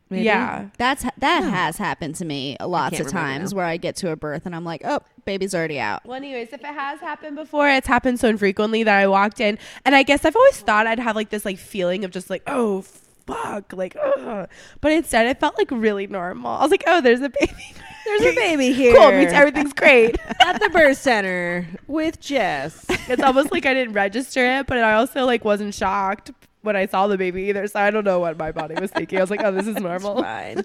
[0.09, 0.23] Maybe?
[0.23, 0.69] yeah.
[0.79, 3.57] That's that has happened to me lots of times now.
[3.57, 6.03] where I get to a birth and I'm like, oh, baby's already out.
[6.03, 9.59] Well, anyways, if it has happened before, it's happened so infrequently that I walked in,
[9.85, 12.41] and I guess I've always thought I'd have like this like feeling of just like,
[12.47, 12.83] oh
[13.31, 14.49] fuck, like, ugh.
[14.81, 16.51] but instead it felt like really normal.
[16.51, 17.53] I was like, oh, there's a baby.
[18.05, 18.95] There's a baby here.
[18.95, 20.17] Cool, means everything's great.
[20.41, 22.83] at the birth center with Jess.
[23.07, 26.31] it's almost like I didn't register it, but I also like wasn't shocked
[26.63, 27.67] when I saw the baby either.
[27.67, 29.19] So I don't know what my body was thinking.
[29.19, 30.23] I was like, oh, this is normal.
[30.23, 30.63] Fine.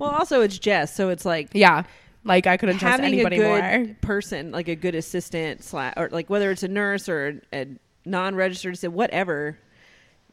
[0.00, 1.84] well, also it's Jess, so it's like Yeah,
[2.24, 3.96] like I couldn't trust having anybody a good more.
[4.00, 7.68] person, like a good assistant, slash, or like whether it's a nurse or a,
[8.04, 9.58] non-registered assistant, whatever.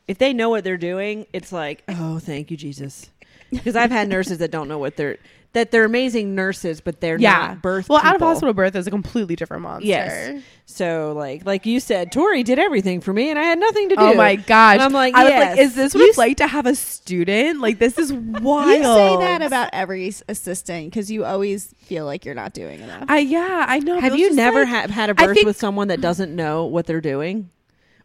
[0.08, 3.10] If they know what they're doing, it's like, oh, thank you, Jesus.
[3.52, 5.18] Because I've had nurses that don't know what they're
[5.54, 7.88] that they're amazing nurses, but they're Yeah, not birth.
[7.88, 9.88] Well, out of hospital birth is a completely different monster.
[9.88, 10.42] Yes.
[10.66, 13.96] So like like you said, Tori did everything for me, and I had nothing to
[14.00, 14.14] oh do.
[14.14, 14.74] Oh my gosh!
[14.74, 16.76] And I'm like, I was like, is this what You it's like to have a
[16.76, 17.62] student?
[17.62, 18.68] Like, this is wild.
[18.78, 22.82] You say that about every s- assistant because you always feel like you're not doing
[22.82, 23.06] enough.
[23.08, 24.00] I yeah, I know.
[24.02, 26.88] Have you never like- ha- had a birth think- with someone that doesn't know what
[26.88, 27.52] they're doing,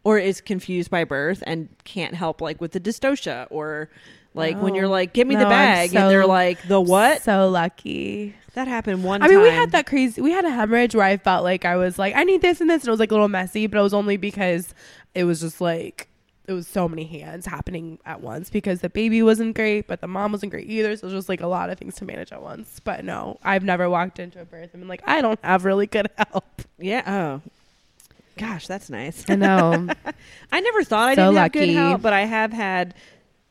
[0.05, 3.91] or is confused by birth and can't help, like with the dystocia, or
[4.35, 6.81] like when you're oh, like, "Give me No, the bag," so- and they're like, "The
[6.81, 8.35] what?" So lucky.
[8.55, 9.23] That happened one.
[9.23, 10.21] I mean, we had that crazy.
[10.21, 12.69] We had a hemorrhage where I felt like I was like, I need this and
[12.69, 14.75] this, and it was like a little messy, but it was only because
[15.15, 16.09] it was just like
[16.51, 20.09] it was so many hands happening at once because the baby wasn't great, but the
[20.09, 20.97] mom wasn't great either.
[20.97, 22.81] So it was just like a lot of things to manage at once.
[22.83, 25.87] But no, I've never walked into a birth and been like, I don't have really
[25.87, 26.63] good help.
[26.77, 27.03] Yeah.
[27.07, 27.51] Oh,
[28.41, 29.25] gosh, that's nice.
[29.29, 29.87] I know.
[30.53, 31.75] I never thought I So didn't have good lucky.
[31.75, 32.95] help, but I have had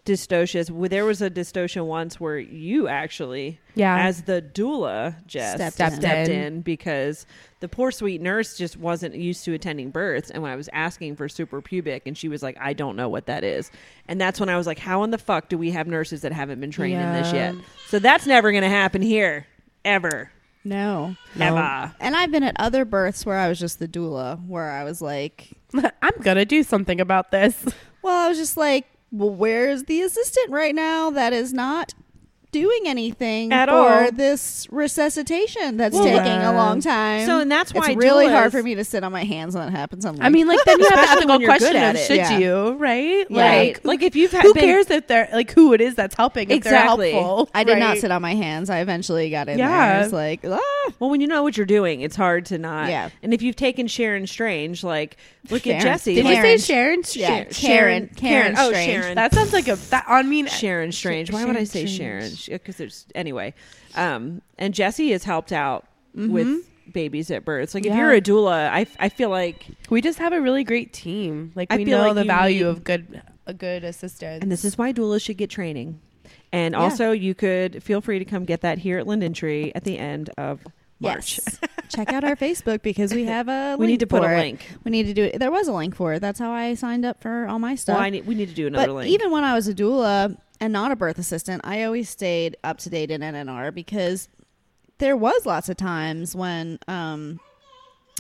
[0.06, 0.90] dystocias.
[0.90, 4.06] There was a dystocia once where you actually, Yeah.
[4.08, 6.02] as the doula, Jess Stepped stepped, in.
[6.02, 7.28] stepped in because
[7.60, 10.32] the poor sweet nurse just wasn't used to attending births.
[10.32, 13.28] And when I was asking for suprapubic, and she was like, "I don't know what
[13.28, 13.70] that is,"
[14.08, 16.32] and that's when I was like, "How in the fuck do we have nurses that
[16.32, 17.54] haven't been trained in this yet?"
[17.88, 19.46] So that's never going to happen here,
[19.86, 20.32] ever.
[20.70, 21.16] No.
[21.36, 21.94] Never.
[22.00, 25.02] And I've been at other births where I was just the doula, where I was
[25.02, 27.66] like, I'm gonna do something about this.
[28.04, 31.94] well, I was just like, well, where's the assistant right now that is not
[32.52, 34.12] doing anything At for all.
[34.12, 36.52] this resuscitation that's Well, taking yeah.
[36.52, 37.26] a long time?
[37.26, 39.56] So, and that's why it's really doulas- hard for me to sit on my hands
[39.56, 40.06] when it happens.
[40.06, 41.84] I'm like, I mean, like then you have the Especially ethical when you're good question
[41.96, 42.38] of should Yeah.
[42.40, 43.28] you, right?
[43.30, 43.76] Right.
[43.76, 46.16] Like, Like if you've had who been- cares if they're like who it is that's
[46.16, 46.50] helping?
[46.50, 47.12] If Exactly.
[47.12, 48.70] they're helpful, I did not sit on my hands.
[48.70, 49.94] I eventually got in Yeah.
[49.98, 50.04] there.
[50.04, 50.92] It's like, ah.
[51.00, 52.90] Well, when you know what you're doing, it's hard to not.
[52.90, 53.10] Yeah.
[53.22, 55.18] And if you've taken Sharon Strange, like
[55.50, 55.80] look Sharon.
[55.80, 56.16] at Jesse.
[56.16, 57.02] Did like, you say Sharon?
[57.14, 57.48] Yeah, Sharon.
[57.52, 58.92] Karen, Karen, Oh, Strange.
[59.04, 59.16] Sharon.
[59.16, 60.48] That sounds like a that on me.
[60.48, 61.32] Sharon Strange.
[61.32, 62.32] Why would I say Sharon?
[62.48, 63.54] Because there's anyway.
[63.96, 67.74] Um, and Jesse has helped out with babies at birth.
[67.76, 70.94] Like if you're a doula, I I feel like, We just have a really great
[70.94, 71.52] team.
[71.56, 74.44] Like I we feel know like the value need- of good a good assistant.
[74.44, 76.00] and this is why doulas should get training.
[76.52, 76.80] And Yeah.
[76.82, 79.98] also, you could feel free to come get that here at Linden Tree at the
[79.98, 80.62] end of
[81.00, 81.40] March.
[81.40, 81.60] Yes.
[81.90, 83.76] Check out our Facebook because we have a.
[83.80, 84.38] We need to put a it.
[84.38, 84.68] link.
[84.84, 85.40] We need to do it.
[85.40, 86.20] There was a link for it.
[86.20, 87.96] That's how I signed up for all my stuff.
[87.98, 89.10] Well, I need, we need to do another but link.
[89.12, 92.78] even when I was a doula and not a birth assistant, I always stayed up
[92.80, 94.28] to date in NNR because
[94.98, 97.40] there was lots of times when um,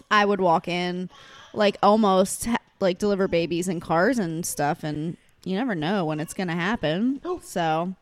[0.09, 1.09] I would walk in,
[1.53, 6.19] like almost ha- like deliver babies in cars and stuff, and you never know when
[6.19, 7.19] it's going to happen.
[7.43, 7.93] So,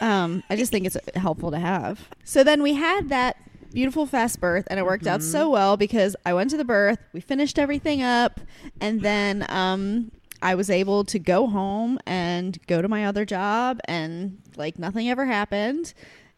[0.00, 2.08] um, I just think it's helpful to have.
[2.24, 3.36] So then we had that
[3.72, 6.98] beautiful fast birth and it worked out so well because I went to the birth,
[7.12, 8.40] we finished everything up,
[8.80, 10.10] and then um
[10.42, 15.08] I was able to go home and go to my other job and like nothing
[15.10, 15.92] ever happened.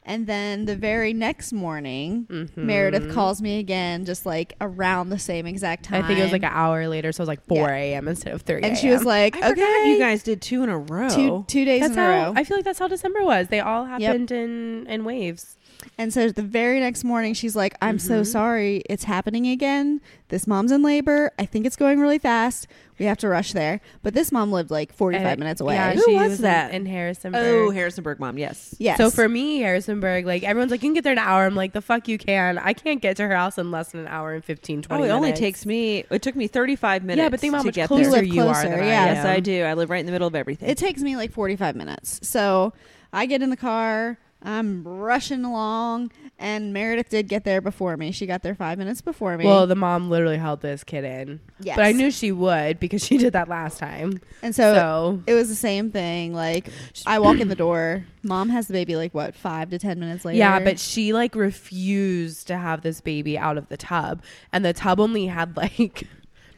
[0.04, 2.66] And then the very next morning, Mm-hmm.
[2.66, 6.02] Meredith calls me again, just like around the same exact time.
[6.02, 8.08] I think it was like an hour later, so it was like 4 a.m.
[8.08, 10.78] instead of 3 and she was like, I "Okay, you guys did two in a
[10.78, 11.08] row.
[11.08, 13.46] two two days That's in a row." I feel like that's how December was.
[13.46, 15.56] They all happened in in waves.
[15.98, 18.22] And so the very next morning, she's like, I'm so Mm-hmm.
[18.24, 18.82] sorry.
[18.88, 20.00] It's happening again.
[20.28, 21.30] This mom's in labor.
[21.38, 22.66] I think it's going really fast.
[22.98, 23.80] We have to rush there.
[24.02, 25.74] But this mom lived like 45 And- minutes away.
[25.74, 26.72] Yeah, Who she was in- that?
[26.72, 27.42] in Harrisonburg?
[27.42, 28.38] oh, Harrisonburg mom.
[28.38, 28.74] Yes.
[28.78, 28.96] yes.
[28.96, 31.44] So for me, Harrisonburg, like everyone's like, you can get there in an hour.
[31.44, 32.58] I'm like, the fuck you can.
[32.58, 35.06] I can't get to her house in less than an hour and 15, 20 Oh,
[35.06, 36.04] it only takes me.
[36.10, 37.18] It took me 35 minutes.
[37.22, 38.22] Yeah, but think about how to much get closer there.
[38.22, 38.74] You you, are yeah.
[38.74, 39.26] I Yes.
[39.26, 39.62] I do.
[39.64, 40.68] I live right in the middle of everything.
[40.70, 42.20] it takes me like 45 minutes.
[42.22, 42.72] So
[43.12, 44.18] I get in the car.
[44.44, 46.10] I'm rushing along.
[46.38, 48.10] And Meredith did get there before me.
[48.10, 49.44] She got there five minutes before me.
[49.44, 51.38] Well, the mom literally held this kid in.
[51.60, 51.76] Yes.
[51.76, 54.20] But I knew she would because she did that last time.
[54.42, 56.34] and so, So, it was the same thing.
[56.34, 56.68] Like,
[57.06, 58.04] I walk in the door.
[58.24, 60.38] Mom has the baby like, what, five to 10 minutes later?
[60.38, 64.22] yeah, but she like refused to have this baby out of the tub.
[64.52, 66.08] And the tub only had like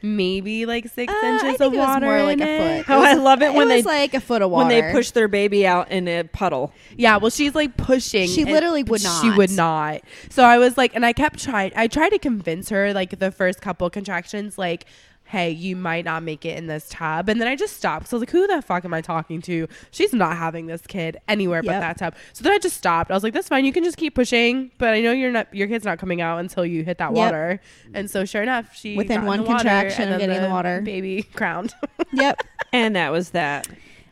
[0.05, 2.77] maybe like six Uh, I inches think of it was water more in like a
[2.79, 2.85] it.
[2.85, 2.93] foot.
[2.95, 4.67] Oh, I love it when was they like a foot of water.
[4.67, 6.71] when they push their baby out in a puddle.
[6.95, 8.27] Yeah, well, she's like pushing.
[8.27, 9.21] She literally would not.
[9.21, 10.01] She would not.
[10.29, 11.71] So I was like, and I kept trying.
[11.75, 14.85] I tried to convince her, like the first couple contractions, like,
[15.35, 18.07] "Hey, you might not make it in this tub." And then I just stopped.
[18.07, 19.67] So I was like, "Who the fuck am I talking to?
[19.91, 23.11] She's not having this kid anywhere but that tub." So then I just stopped.
[23.11, 23.65] I was like, "That's fine.
[23.65, 25.53] You can just keep pushing, but I know you're not.
[25.53, 27.15] Your kid's not coming out until you hit that Yep.
[27.15, 27.59] water."
[27.93, 30.81] And so sure enough, she Within one the contraction of getting in the water.
[30.81, 31.73] baby crowned.
[32.13, 32.41] yep.
[32.73, 33.67] And that was that.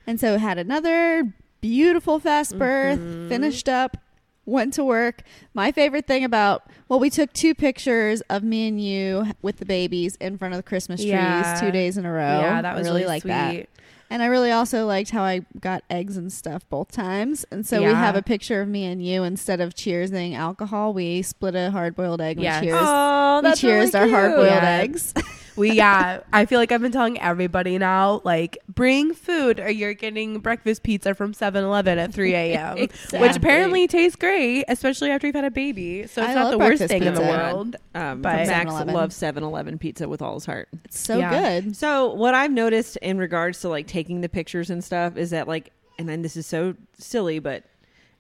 [0.08, 1.24] And so had another
[1.62, 3.30] beautiful fast birth, Mm-hmm.
[3.30, 3.98] finished up,
[4.46, 5.22] went to work.
[5.54, 9.66] My favorite thing about well, we took two pictures of me and you with the
[9.66, 11.58] babies in front of the Christmas trees Yeah.
[11.60, 12.42] two days in a row.
[12.42, 13.30] yeah, that I was really, really, like sweet.
[13.32, 13.68] that.
[14.10, 17.46] And I really also liked how I got eggs and stuff both times.
[17.50, 21.24] And so we have a picture of me and you instead of cheersing alcohol, we
[21.24, 22.40] split a hard boiled egg.
[22.40, 22.62] Yes.
[22.62, 22.80] We cheers.
[22.80, 24.80] Oh, we cheers our hard boiled Yeah.
[24.84, 25.14] eggs.
[25.56, 29.94] We yeah, I feel like I've been telling everybody now, like bring food or you're
[29.94, 32.78] getting breakfast pizza from 7-Eleven at 3 a.m.
[33.14, 36.08] Which apparently tastes great, especially after you've had a baby.
[36.08, 37.76] So it's I not the worst breakfast thing in the world.
[37.94, 38.94] Um, But- Max 7-Eleven.
[38.94, 40.70] loves 7-Eleven pizza with all his heart.
[40.86, 41.60] it's so Yeah.
[41.62, 41.76] good.
[41.76, 45.48] So what I've noticed in regards to like taking the pictures and stuff is that
[45.48, 47.64] like, and then this is so silly, but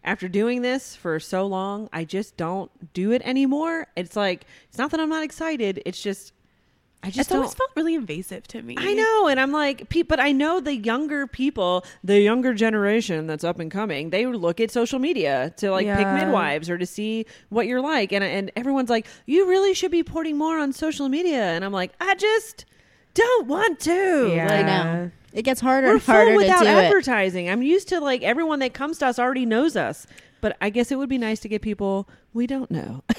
[0.03, 3.87] after doing this for so long, I just don't do it anymore.
[3.95, 5.81] It's like it's not that I'm not excited.
[5.85, 6.33] It's just
[7.03, 7.39] I just It's don't.
[7.39, 8.75] always felt really invasive to me.
[8.79, 13.27] I know, and I'm like, pe- but I know the younger people, the younger generation
[13.27, 16.85] that's up and coming, they look at social media to like pick midwives or to
[16.85, 20.71] see what you're like, and and everyone's like, you really should be putting more on
[20.71, 22.63] social media, and I'm like, I just
[23.13, 24.31] don't want to.
[24.33, 24.47] Yeah.
[24.47, 25.11] Like, I know.
[25.33, 26.85] It gets harder we're and harder full to without do it.
[26.85, 27.49] advertising.
[27.49, 30.07] I'm used to like everyone that comes to us already knows us,
[30.41, 33.03] but I guess it would be nice to get people we don't know.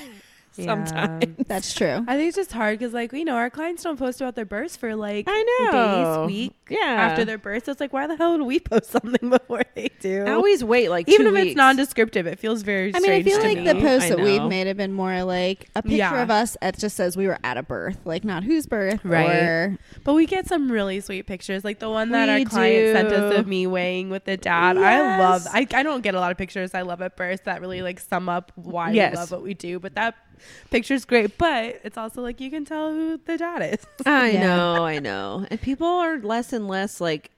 [0.57, 0.85] Yeah.
[0.85, 1.25] sometimes.
[1.47, 2.05] That's true.
[2.07, 4.45] I think it's just hard because, like, you know, our clients don't post about their
[4.45, 6.27] births for like I know.
[6.27, 6.79] days, week Yeah.
[7.11, 7.65] after their birth.
[7.67, 10.25] So it's like, why the hell would we post something before they do?
[10.27, 11.47] I always wait like Even if weeks.
[11.49, 12.95] it's non-descriptive, it feels very.
[12.95, 13.65] I mean, I feel like me.
[13.67, 16.23] the posts that we've made have been more like a picture Yeah.
[16.23, 16.57] of us.
[16.63, 19.29] It just says we were at a birth, like not whose birth, Right.
[19.43, 22.97] Or But we get some really sweet pictures, like the one that We our client
[22.97, 24.77] sent us of me weighing with the dad.
[24.79, 25.47] I love.
[25.53, 27.99] I, I don't get a lot of pictures I love at birth that really like
[28.01, 29.13] sum up why Yes.
[29.13, 29.79] we love what we do.
[29.81, 30.15] But that
[30.71, 31.37] picture's great.
[31.39, 33.85] But it's also like you can tell who the dad is.
[34.07, 34.41] I Yeah.
[34.47, 35.47] know, I know.
[35.51, 37.31] And people are less and less like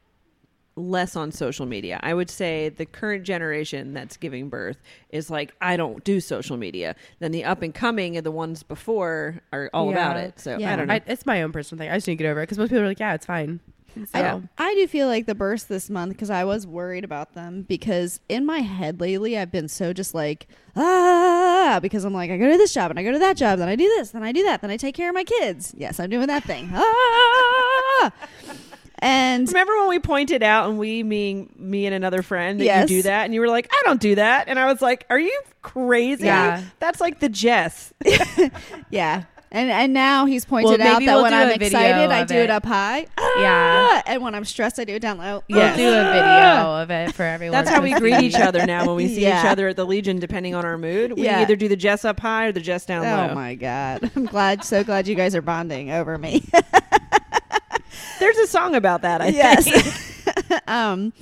[0.78, 1.98] less on social media.
[2.02, 4.76] I would say the current generation that's giving birth
[5.08, 6.94] is like I don't do social media.
[7.18, 10.38] Then the up and coming and the ones before are all about it.
[10.38, 10.72] So Yeah.
[10.72, 10.94] I don't know.
[10.94, 11.90] I, it's my own personal thing.
[11.90, 13.60] I just need to get over it because most people are like, yeah, it's fine.
[14.04, 17.32] So, I, I do feel like the births this month because I was worried about
[17.32, 22.30] them because in my head lately I've been so just like ah because I'm like
[22.30, 24.10] I go to this job and I go to that job then I do this
[24.10, 26.44] then I do that then I take care of my kids yes I'm doing that
[26.44, 28.12] thing ah
[28.98, 32.90] and Remember when we pointed out and we mean me and another friend that Yes.
[32.90, 34.48] you do that and you were like, I don't do that.
[34.48, 36.24] And I was like, Are you crazy?
[36.24, 36.62] Yeah.
[36.78, 37.92] That's like the Jess.
[38.90, 41.52] yeah and and now he's pointed Well, out maybe that we'll when do I'm a
[41.52, 42.50] video excited I of do it it.
[42.50, 43.06] up high
[43.38, 43.88] Yeah.
[43.90, 46.90] Ah, and when I'm stressed I do it down low We'll do a video of
[46.90, 47.52] it for everyone.
[47.52, 48.26] That's how we to greet see.
[48.26, 49.40] each other now when we see Yeah.
[49.40, 51.12] each other at the Legion, depending on our mood.
[51.12, 51.40] We Yeah.
[51.40, 53.30] either do the Jess up high or the Jess down low.
[53.30, 54.10] Oh my god!
[54.16, 56.42] I'm glad, so glad you guys are bonding over me.
[58.18, 59.36] There's a song about that, I think.
[59.36, 60.60] yes.
[60.66, 61.12] um.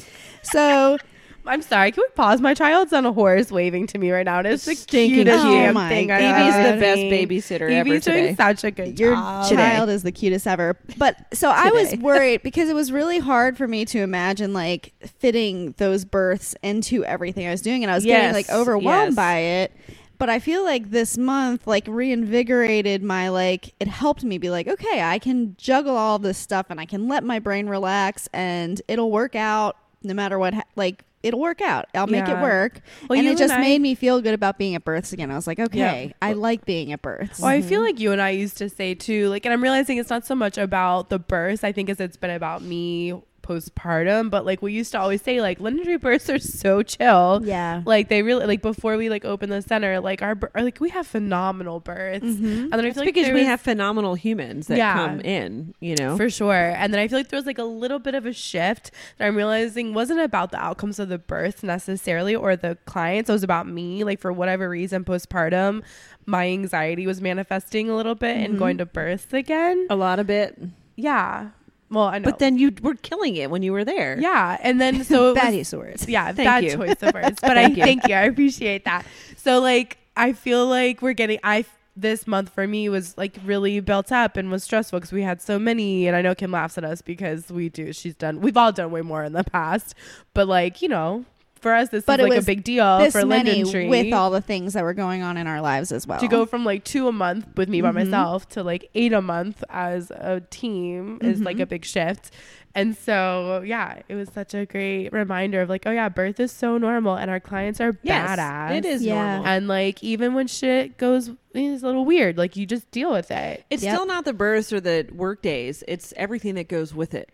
[0.42, 0.98] So
[1.46, 1.92] I'm sorry.
[1.92, 2.40] Can we pause?
[2.40, 5.42] My child's on a horse waving to me right now, and it's the Stinking cutest
[5.44, 5.54] cute.
[5.54, 6.10] damn Oh my thing.
[6.10, 6.40] I've God.
[6.40, 7.12] Evie's ever the best seen.
[7.28, 8.34] babysitter ever Evie's doing today.
[8.34, 9.50] such a good your job.
[9.50, 10.78] child is the cutest ever.
[10.96, 12.02] But so I was Today.
[12.02, 17.04] worried because it was really hard for me to imagine like fitting those births into
[17.04, 19.16] everything I was doing, and I was getting like overwhelmed yes.
[19.16, 19.72] by it.
[20.16, 24.66] But I feel like this month like reinvigorated my like it helped me be like,
[24.68, 28.80] okay, I can juggle all this stuff and I can let my brain relax and
[28.88, 31.86] it'll work out no matter what ha- like it'll work out.
[31.94, 32.42] I'll make it Yeah.
[32.42, 32.80] work.
[33.08, 35.12] Well, and you it just and I- made me feel good about being at births
[35.12, 35.30] again.
[35.30, 36.14] I was like, okay.
[36.20, 37.40] I like being at births.
[37.40, 37.86] Well, I feel mm-hmm.
[37.86, 40.34] like you and I used to say too, like, and I'm realizing it's not so
[40.34, 41.64] much about the birth.
[41.64, 45.40] I think as it's been about me postpartum, but like we used to always say,
[45.40, 47.40] like Linden Tree births are so chill.
[47.44, 47.82] yeah.
[47.84, 51.06] Like they really like before we like open the center, like our like we have
[51.06, 52.62] phenomenal births, Mhm.
[52.64, 54.94] and then I It's feel like because we was- have phenomenal humans that Yeah.
[54.94, 56.16] come in, you know?
[56.16, 56.52] For sure.
[56.76, 59.26] And then I feel like there was like a little bit of a shift that
[59.26, 63.28] I'm realizing wasn't about the outcomes of the birth necessarily or the clients.
[63.30, 64.04] It was about me.
[64.04, 65.82] Like for whatever reason, postpartum,
[66.26, 68.58] my anxiety was manifesting a little bit and Mhm.
[68.58, 69.86] going to births again.
[69.90, 70.58] a lot of it.
[70.96, 71.48] Yeah.
[71.90, 72.24] Well, I know.
[72.30, 74.18] But then you were killing it when you were there.
[74.18, 74.58] yeah.
[74.62, 76.08] And then so bad was, use of words.
[76.08, 76.76] yeah, Thank bad you.
[76.76, 77.38] choice of words.
[77.42, 77.76] But I you.
[77.76, 78.14] thank you.
[78.14, 79.04] I appreciate that.
[79.36, 81.64] So like I feel like we're getting I
[81.96, 85.40] this month for me was like really built up and was stressful because we had
[85.40, 88.56] so many and I know Kim laughs at us because we do she's done we've
[88.56, 89.94] all done way more in the past.
[90.32, 91.24] But like, you know,
[91.64, 93.88] for us this But is like a big deal this for many Linden Tree.
[93.88, 96.20] with all the things that were going on in our lives as well.
[96.20, 97.94] to go from like two a month with me by Mhm.
[98.04, 101.62] myself to like eight a month as a team is like Mhm.
[101.62, 102.30] a big shift.
[102.76, 106.50] And so, yeah, it was such a great reminder of like, oh yeah, birth is
[106.50, 108.76] so normal and our clients are Yes, badass.
[108.78, 109.14] it is Yeah.
[109.36, 109.46] normal.
[109.46, 113.30] And like, even when shit goes is a little weird, like you just deal with
[113.30, 113.64] it.
[113.70, 113.94] It's Yep.
[113.94, 115.84] still not the births or the work days.
[115.86, 117.30] It's everything that goes with it.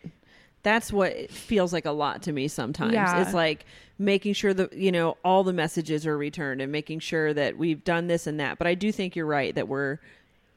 [0.63, 2.93] That's what it feels like a lot to me sometimes.
[2.93, 3.23] Yeah.
[3.23, 3.65] It's like
[3.99, 7.83] making sure that, you know, all the messages are returned and making sure that we've
[7.85, 8.59] done this and that.
[8.59, 9.99] But I do think you're right that we're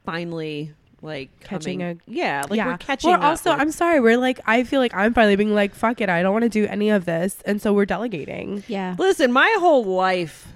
[0.04, 2.66] finally like Catching coming- a- yeah, like yeah.
[2.66, 5.54] we're catching We're also, with- I'm sorry, we're like, I feel like I'm finally being
[5.54, 7.42] like, fuck it, I don't want to do any of this.
[7.44, 8.64] And so we're delegating.
[8.68, 8.96] yeah.
[8.98, 10.48] Listen, my whole life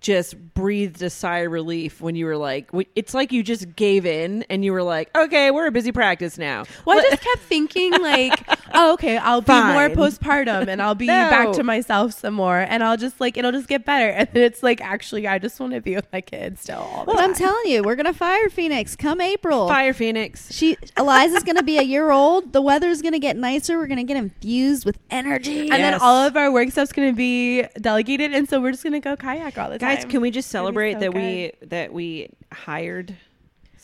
[0.00, 4.06] just breathed a sigh of relief when you were like, it's like you just gave
[4.06, 6.64] in and you were like, okay, we're a busy practice now.
[6.84, 11.06] Well, I just kept thinking like, oh, okay, I'll be more postpartum and I'll be
[11.08, 11.30] No.
[11.30, 14.08] back to myself some more and I'll just like it'll just get better.
[14.18, 17.04] And then it's like actually I just want to be with my kids still all
[17.04, 19.68] the But I'm telling you, we're gonna fire Phoenix come April.
[19.68, 20.52] Fire Phoenix.
[20.52, 22.52] She Eliza's gonna be a year old.
[22.52, 23.78] The weather's gonna get nicer.
[23.78, 25.62] We're gonna get infused with energy.
[25.70, 29.00] and then all of our work stuff's gonna be delegated, and so we're just gonna
[29.00, 29.87] go kayak all the time.
[29.96, 33.16] Guys, can we just It's gonna be celebrate so that we that we hired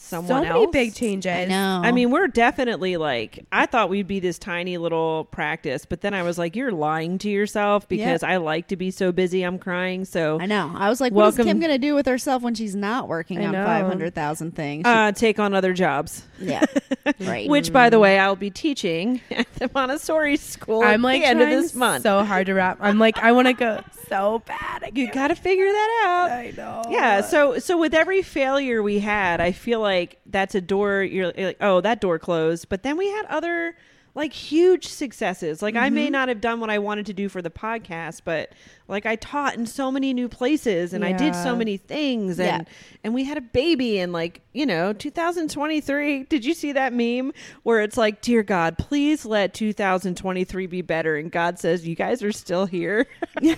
[0.04, 1.30] someone so many big changes.
[1.32, 1.80] I know.
[1.84, 6.14] I mean, we're definitely like I thought we'd be this tiny little practice, but then
[6.14, 9.58] I was like, you're lying to yourself because I like to be so busy I'm
[9.58, 10.04] crying.
[10.04, 10.72] So I know.
[10.74, 13.38] I was like, what is Kim going to do with herself when she's not working
[13.44, 14.86] I on 500,000 things?
[14.86, 16.24] She- uh, take on other jobs.
[16.40, 16.64] yeah.
[17.20, 17.48] right.
[17.48, 21.26] Which, by the way, I'll be teaching at the Montessori school I'm at like the
[21.28, 22.02] end of trying this month.
[22.02, 22.78] so hard to wrap.
[22.80, 24.84] I'm like, I want to go so bad.
[24.84, 26.30] I you got to figure that out.
[26.30, 26.82] I know.
[26.90, 29.93] Yeah, so so with every failure we had, I feel like
[30.26, 32.68] that's a door you're like, oh, that door closed.
[32.68, 33.76] But then we had other
[34.16, 35.60] like huge successes.
[35.60, 35.94] Like I Mm-hmm.
[35.96, 38.52] may not have done what I wanted to do for the podcast, but
[38.86, 42.64] like I taught in so many new places and I did so many things and
[42.64, 42.72] Yeah.
[43.02, 46.24] and we had a baby and like, you know, 2023.
[46.24, 47.32] Did you see that meme
[47.64, 52.22] where it's like, "Dear God, please let 2023 be better." And God says, "You guys
[52.22, 53.08] are still here."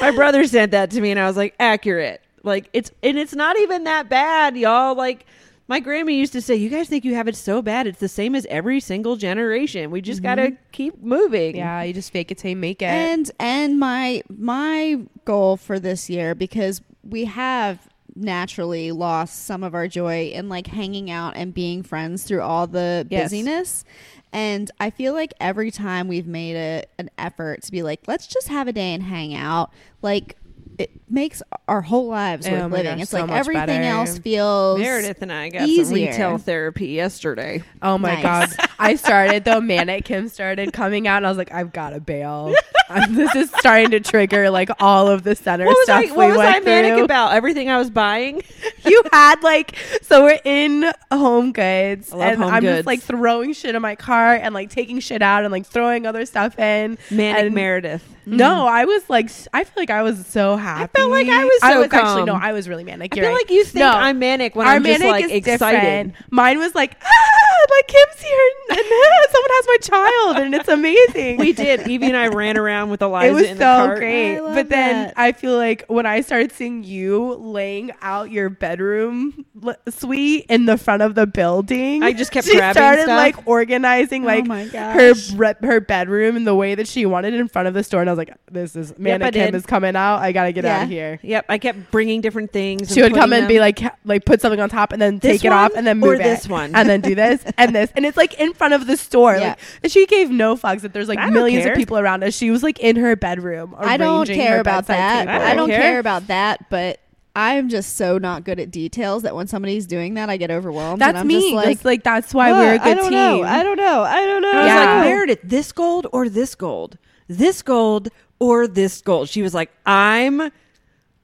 [0.00, 2.22] My brother sent that to me, and I was like, accurate.
[2.44, 4.94] Like it's and it's not even that bad, y'all.
[4.94, 5.26] Like
[5.66, 7.86] my grandma used to say, "You guys think you have it so bad?
[7.86, 9.90] It's the same as every single generation.
[9.90, 10.54] We just gotta mm-hmm.
[10.72, 12.86] keep moving." Yeah, you just fake it till you make it.
[12.86, 19.74] and and my my goal for this year because we have naturally lost some of
[19.74, 23.24] our joy in like hanging out and being friends through all the Yes.
[23.24, 23.84] busyness
[24.32, 28.28] and i feel like every time we've made a, an effort to be like let's
[28.28, 30.36] just have a day and hang out like
[30.78, 33.82] it makes our whole lives Oh worth my living gosh, it's so like everything better.
[33.84, 36.10] else feels Meredith and I got some easier.
[36.10, 37.62] retail therapy yesterday.
[37.80, 38.56] oh my Nice.
[38.56, 39.60] god, I started though.
[39.60, 42.54] Manic Kim started coming out, and I was like, I've got to bail.
[42.90, 46.08] Um, this is starting to trigger like all of the center What was stuff I?
[46.12, 47.04] What we was went I manic through.
[47.04, 47.32] about?
[47.32, 48.42] Everything I was buying.
[48.84, 52.78] you had like so we're in home goods I love and Home i'm Goods.
[52.80, 56.06] just like throwing shit in my car and like taking shit out and like throwing
[56.06, 58.04] other stuff in Manic and Meredith.
[58.26, 61.60] no i was like I feel like i was so happy felt like I was
[61.60, 63.40] so actually no i was really manic I You're feel right.
[63.42, 63.90] like you think No.
[63.92, 65.80] I'm manic when our I'm just manic like is excited.
[66.12, 68.38] different mine was like ah like kim's here
[68.70, 68.86] and, and
[69.32, 71.86] someone has my child and it's amazing We did.
[71.88, 73.98] Evie and I ran around with Eliza it was in the so cart.
[73.98, 74.38] great.
[74.38, 75.12] I But then.
[75.16, 80.66] I feel like when I started seeing you laying out your bedroom l- suite in
[80.66, 83.16] the front of the building, I just kept she grabbing started stuff.
[83.16, 87.34] like organizing Oh like my her bre- her bedroom in the way that she wanted
[87.34, 89.64] in front of the store, and I was like, "This is I Manic Kim is
[89.66, 90.18] coming out.
[90.18, 91.12] I gotta get out Yeah.
[91.12, 92.92] of here." Yep, I kept bringing different things.
[92.92, 95.40] She would come putting and be like, like put something on top and then This
[95.40, 96.74] take it off and then or move it, this one?
[96.74, 99.36] and then do this and this, and it's like in front of the store.
[99.36, 99.48] Yeah.
[99.50, 101.72] Like, and she gave no fucks that there's like I millions care.
[101.72, 102.34] of people around us.
[102.34, 103.74] She was like in her bedroom.
[103.78, 105.24] I don't care about that.
[105.26, 105.42] table.
[105.44, 105.80] I I don't care.
[105.80, 107.00] care about that, but
[107.36, 111.00] I'm just so not good at details that when somebody's doing that, I get overwhelmed.
[111.00, 111.40] That's and I'm me.
[111.40, 112.58] Just like, that's like that's why "What?
[112.60, 113.12] we're a good I don't team.
[113.12, 113.42] know.
[113.42, 114.02] I don't know.
[114.02, 114.52] I don't know.
[114.52, 114.94] I was Yeah.
[114.96, 116.96] like, Meredith, this gold or this gold?
[117.26, 118.08] This gold
[118.38, 119.28] or this gold?
[119.28, 120.52] She was like, I'm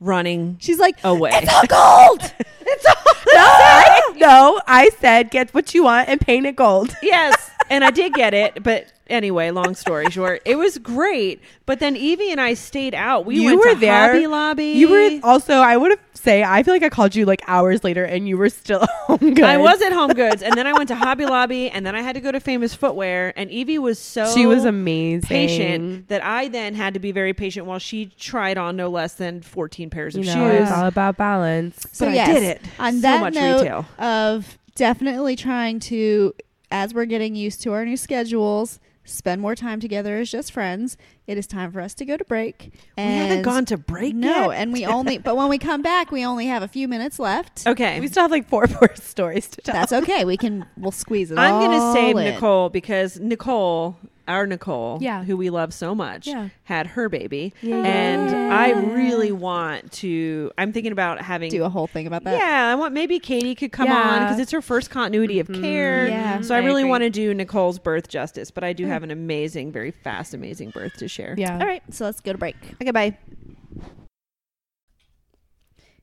[0.01, 1.31] running She's like, away.
[1.35, 2.33] it's all gold.
[2.61, 2.95] it's all
[3.35, 6.97] no, I, no, I said get what you want and paint it gold.
[7.03, 7.51] yes.
[7.71, 8.63] And I did get it.
[8.63, 11.41] But anyway, long story short, it was great.
[11.67, 13.25] But then Evie and I stayed out.
[13.25, 14.13] We you went were to there.
[14.13, 14.65] Hobby Lobby.
[14.73, 15.55] You were also.
[15.55, 16.43] I would have say.
[16.43, 19.19] I feel like I called you like hours later, and you were still home.
[19.35, 19.45] Good.
[19.45, 22.03] I was at Home Goods, and then I went to Hobby Lobby, and then I
[22.03, 23.33] had to go to Famous Footwear.
[23.37, 25.29] And Evie was so She was amazing.
[25.29, 29.15] patient that I then had to be very patient while she tried on no less
[29.15, 30.63] than 14 pairs You of know, shoes.
[30.63, 31.87] it's all about balance.
[31.93, 32.63] So But I did it.
[32.81, 33.87] On So that much note retail.
[33.99, 36.35] of definitely trying to,
[36.71, 40.97] as we're getting used to our new schedules, spend more time together as just friends.
[41.27, 42.73] It is time for us to go to break.
[42.97, 44.17] we haven't gone to break yet.
[44.17, 44.61] no, yet.
[44.61, 45.19] and we only.
[45.19, 47.67] But when we come back, we only have a few minutes left.
[47.67, 48.01] okay.
[48.01, 49.75] We still have like four more stories to tell.
[49.75, 50.25] That's okay.
[50.25, 50.67] We can.
[50.77, 51.39] We'll squeeze it.
[51.39, 52.25] I'm going to all save in.
[52.25, 53.97] Nicole because Nicole,
[54.31, 55.25] our Nicole, Yeah.
[55.25, 56.49] who we love so much, Yeah.
[56.65, 57.53] had her baby.
[57.61, 57.83] Yeah.
[57.83, 61.51] And I really want to, I'm thinking about having.
[61.51, 62.39] Do a whole thing about that.
[62.39, 64.01] yeah, I want maybe Katie could come Yeah.
[64.01, 65.63] on because it's her first continuity of mm-hmm.
[65.63, 66.09] care.
[66.09, 66.41] Yeah.
[66.41, 68.89] So I I really want to do Nicole's birth justice, but I do mm.
[68.89, 71.35] have an amazing, very fast, amazing birth to share.
[71.39, 71.59] Yeah.
[71.59, 71.83] All right.
[71.91, 72.57] So let's go to break.
[72.81, 73.17] Okay, bye.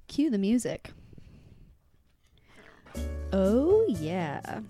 [0.08, 0.92] Cue the music.
[3.32, 4.62] Oh, yeah.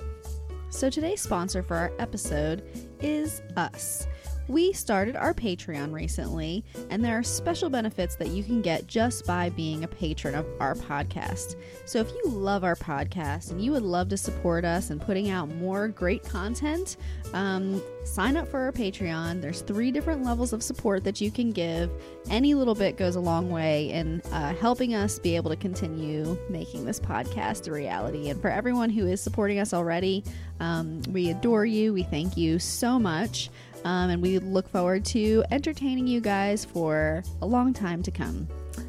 [0.69, 2.63] So today's sponsor for our episode
[2.99, 4.05] is us.
[4.47, 9.25] We started our Patreon recently, and there are special benefits that you can get just
[9.27, 11.55] by being a patron of our podcast.
[11.85, 15.29] So, if you love our podcast and you would love to support us in putting
[15.29, 16.95] out more great content,
[17.33, 19.41] um, sign up for our Patreon.
[19.41, 21.91] There's three different levels of support that you can give.
[22.29, 26.37] Any little bit goes a long way in uh, helping us be able to continue
[26.49, 28.29] making this podcast a reality.
[28.29, 30.23] And for everyone who is supporting us already,
[30.59, 31.93] um, we adore you.
[31.93, 33.49] We thank you so much.
[33.87, 38.45] Um, and we look forward to entertaining you guys for a long time to come.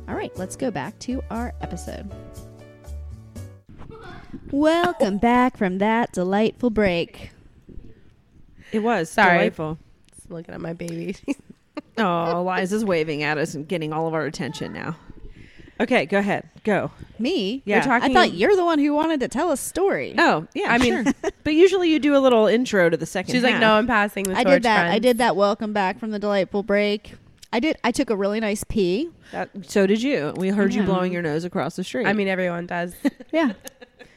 [0.08, 2.10] All right, let's go back to our episode.
[4.50, 7.30] Welcome back from that delightful break.
[8.72, 9.38] It was Sorry.
[9.38, 9.78] delightful.
[10.16, 11.14] Just looking at my baby.
[11.96, 14.96] Oh, Liza's waving at us and getting all of our attention now.
[15.80, 16.48] Okay, go ahead.
[16.64, 16.90] Go.
[17.18, 17.62] Me?
[17.64, 17.78] Yeah.
[17.78, 18.10] We're talking.
[18.10, 20.14] I thought you're the one who wanted to tell a story.
[20.18, 20.72] Oh, yeah.
[20.72, 21.12] I mean-
[21.44, 23.32] but usually you do a little intro to the second.
[23.32, 24.54] She's like, no, I'm passing the I torch.
[24.54, 24.90] did that.
[24.90, 25.36] I did that.
[25.36, 27.14] Welcome back from the delightful break.
[27.52, 27.76] I did.
[27.82, 29.08] I took a really nice pee.
[29.32, 30.34] That, so did you.
[30.36, 32.06] We heard you blowing your nose across the street.
[32.06, 32.94] I mean, everyone does.
[33.32, 33.52] Yeah,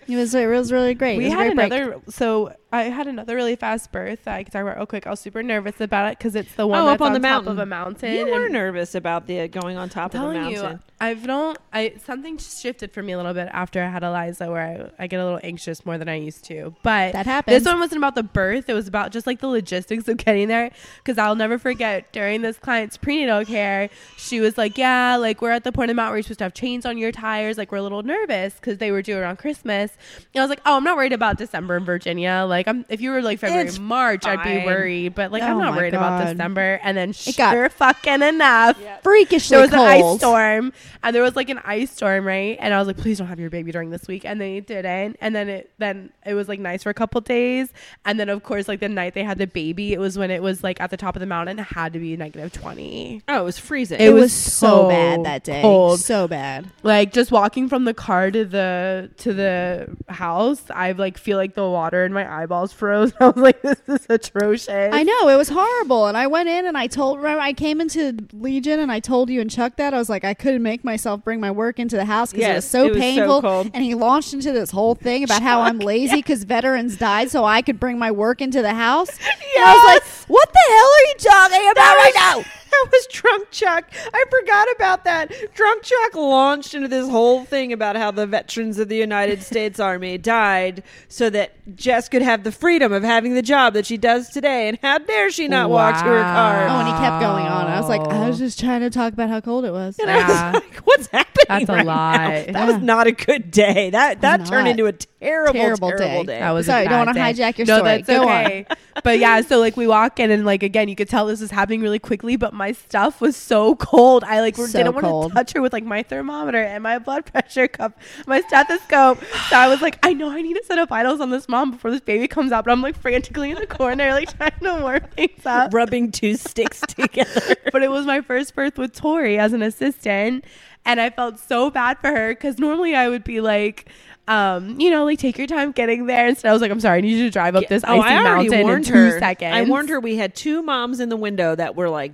[0.08, 0.36] it was.
[0.36, 1.18] It was really great.
[1.18, 2.02] we it was a had great break.
[2.10, 5.06] So I had another really fast birth that I could talk about real quick.
[5.06, 7.14] I was super nervous about it because it's the one Oh, that's up on on,
[7.14, 7.52] the top mountain.
[7.52, 8.14] of a mountain.
[8.16, 10.52] you were nervous about the uh, going on top of the mountain.
[10.74, 11.58] you, I don't.
[11.74, 15.08] I something shifted for me a little bit after I had Eliza, where I, I
[15.08, 16.74] get a little anxious more than I used to.
[16.84, 17.58] But That happens.
[17.64, 20.48] this one wasn't about the birth; it was about just like the logistics of getting
[20.48, 20.72] there.
[20.98, 25.52] Because I'll never forget during this client's prenatal care, she was like, "Yeah, like we're
[25.52, 27.58] at the point of mount where you're supposed to have chains on your tires.
[27.58, 29.92] Like we're a little nervous because they were due around Christmas."
[30.34, 32.46] And I was like, "Oh, I'm not worried about December in Virginia.
[32.48, 35.16] Like I'm if you were like February, It's March, I'd be worried.
[35.16, 38.22] But like Oh I'm not my worried about December." And then It got- sure fucking
[38.22, 39.82] enough Freakishly there was cold.
[39.88, 42.98] an ice storm and there was like an ice storm right and i was like
[42.98, 46.12] please don't have your baby during this week and they didn't and then it then
[46.26, 47.74] it was like nice for a couple days
[48.06, 50.42] and then of course like the night they had the baby it was when it
[50.44, 53.42] was like at the top of the mountain it had to be negative 20 oh,
[53.42, 54.00] it was freezing.
[54.00, 55.62] It It, was, was so so bad that day.
[55.62, 56.00] cold.
[56.00, 56.68] So bad.
[56.84, 61.56] like just walking from the car to the to the house i like feel like
[61.56, 65.36] the water in my eyeballs froze i was like this is atrocious I know it
[65.36, 67.18] was horrible, and I went in and I told.
[67.18, 70.24] Remember, I came into Legion and I told you and Chuck that I was like,
[70.24, 72.90] I couldn't make myself bring my work into the house because it was so it
[72.90, 73.42] was so painful.
[73.42, 73.72] cold.
[73.74, 77.46] and he launched into this whole thing about how I'm lazy because veterans died, so
[77.46, 79.10] I could bring my work into the house.
[79.10, 82.61] And I was like, what the hell are you talking about right now?
[82.72, 83.92] That was Drunk Chuck.
[84.14, 85.32] I forgot about that.
[85.54, 89.80] Drunk Chuck launched into this whole thing about how the veterans of the United States
[89.80, 93.98] Army died so that Jess could have the freedom of having the job that she
[93.98, 94.70] does today.
[94.70, 96.68] And how dare she not walk to her car?
[96.68, 97.68] Oh, and he kept going on.
[97.68, 100.00] I was like, I was just trying to talk about how cold it was.
[100.00, 100.52] And I Yeah.
[100.54, 101.46] was like, what's happening?
[101.50, 102.18] That's a right lot.
[102.18, 102.30] now?
[102.30, 102.66] That Yeah.
[102.68, 103.90] was not a good day.
[103.90, 104.68] That that turned Not.
[104.68, 106.34] into a terrible, Terrible terrible, day.
[106.34, 106.40] day.
[106.40, 108.02] That was Sorry, a don't wanna hijack your no, story.
[108.02, 108.46] that's Go on.
[108.46, 108.66] okay.
[109.04, 111.52] but yeah, so like we walk in and like again, you could tell this is
[111.52, 112.36] happening really quickly.
[112.36, 114.24] But my stuff was so cold.
[114.24, 117.26] I like So didn't want to touch her with like my thermometer and my blood
[117.26, 117.98] pressure cup,
[118.28, 119.20] my stethoscope.
[119.50, 121.72] so I was like, I know I need to set up vitals on this mom
[121.72, 122.66] before this baby comes out.
[122.66, 125.74] But I'm like frantically in the corner, like trying to warm things up.
[125.74, 127.56] rubbing two sticks together.
[127.72, 130.46] but it was my first birth with Tori as an assistant.
[130.84, 133.88] And I felt so bad for her because normally I would be like,
[134.32, 136.26] um, you know, like take your time getting there.
[136.26, 138.16] Instead, I was like, I'm sorry, I need you to drive up this oh, icy
[138.16, 139.20] I mountain in two her.
[139.20, 139.54] seconds.
[139.54, 142.14] I warned her we had two moms in the window that were like,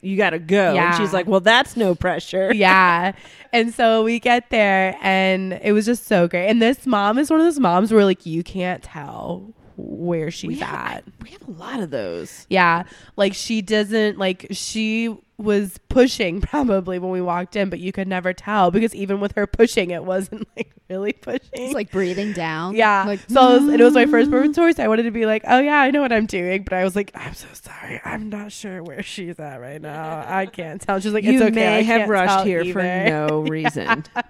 [0.00, 0.88] "You got to go," Yeah.
[0.88, 3.12] and she's like, "Well, that's no pressure." yeah.
[3.52, 6.48] And so we get there and it was just so great.
[6.48, 10.48] And this mom is one of those moms where like you can't tell where she's
[10.48, 11.04] we have, at.
[11.22, 12.46] we have a lot of those.
[12.50, 12.84] Yeah.
[13.16, 18.06] Like she doesn't like she was pushing probably when we walked in, but you could
[18.06, 21.48] never tell because even with her pushing, it wasn't like really pushing.
[21.52, 22.76] It's like breathing down.
[22.76, 23.04] Yeah.
[23.06, 25.26] Like, so I was, it was my first birth tour, so I wanted to be
[25.26, 28.00] like, oh yeah, I know what I'm doing, but I was like, I'm so sorry,
[28.04, 30.24] I'm not sure where she's at right now.
[30.26, 31.00] I can't tell.
[31.00, 31.50] She's like, you it's okay.
[31.54, 34.04] may I have rushed here for no reason.
[34.14, 34.24] but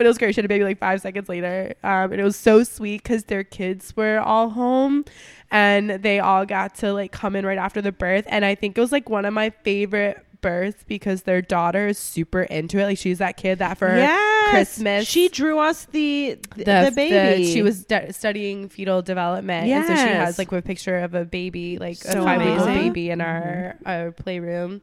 [0.00, 0.34] it was great.
[0.34, 3.24] She had a baby like five seconds later, um, and it was so sweet because
[3.24, 5.04] their kids were all home,
[5.50, 8.24] and they all got to like come in right after the birth.
[8.28, 11.98] And I think it was like one of my favorite births because their daughter is
[11.98, 12.84] super into it.
[12.84, 14.35] Like she's that kid that for Yes.
[14.50, 17.52] Christmas she drew us the the, the baby.
[17.52, 21.24] she was stu- studying fetal development, and so she has like a picture of a
[21.24, 24.82] baby, like So a five week old baby in our our playroom.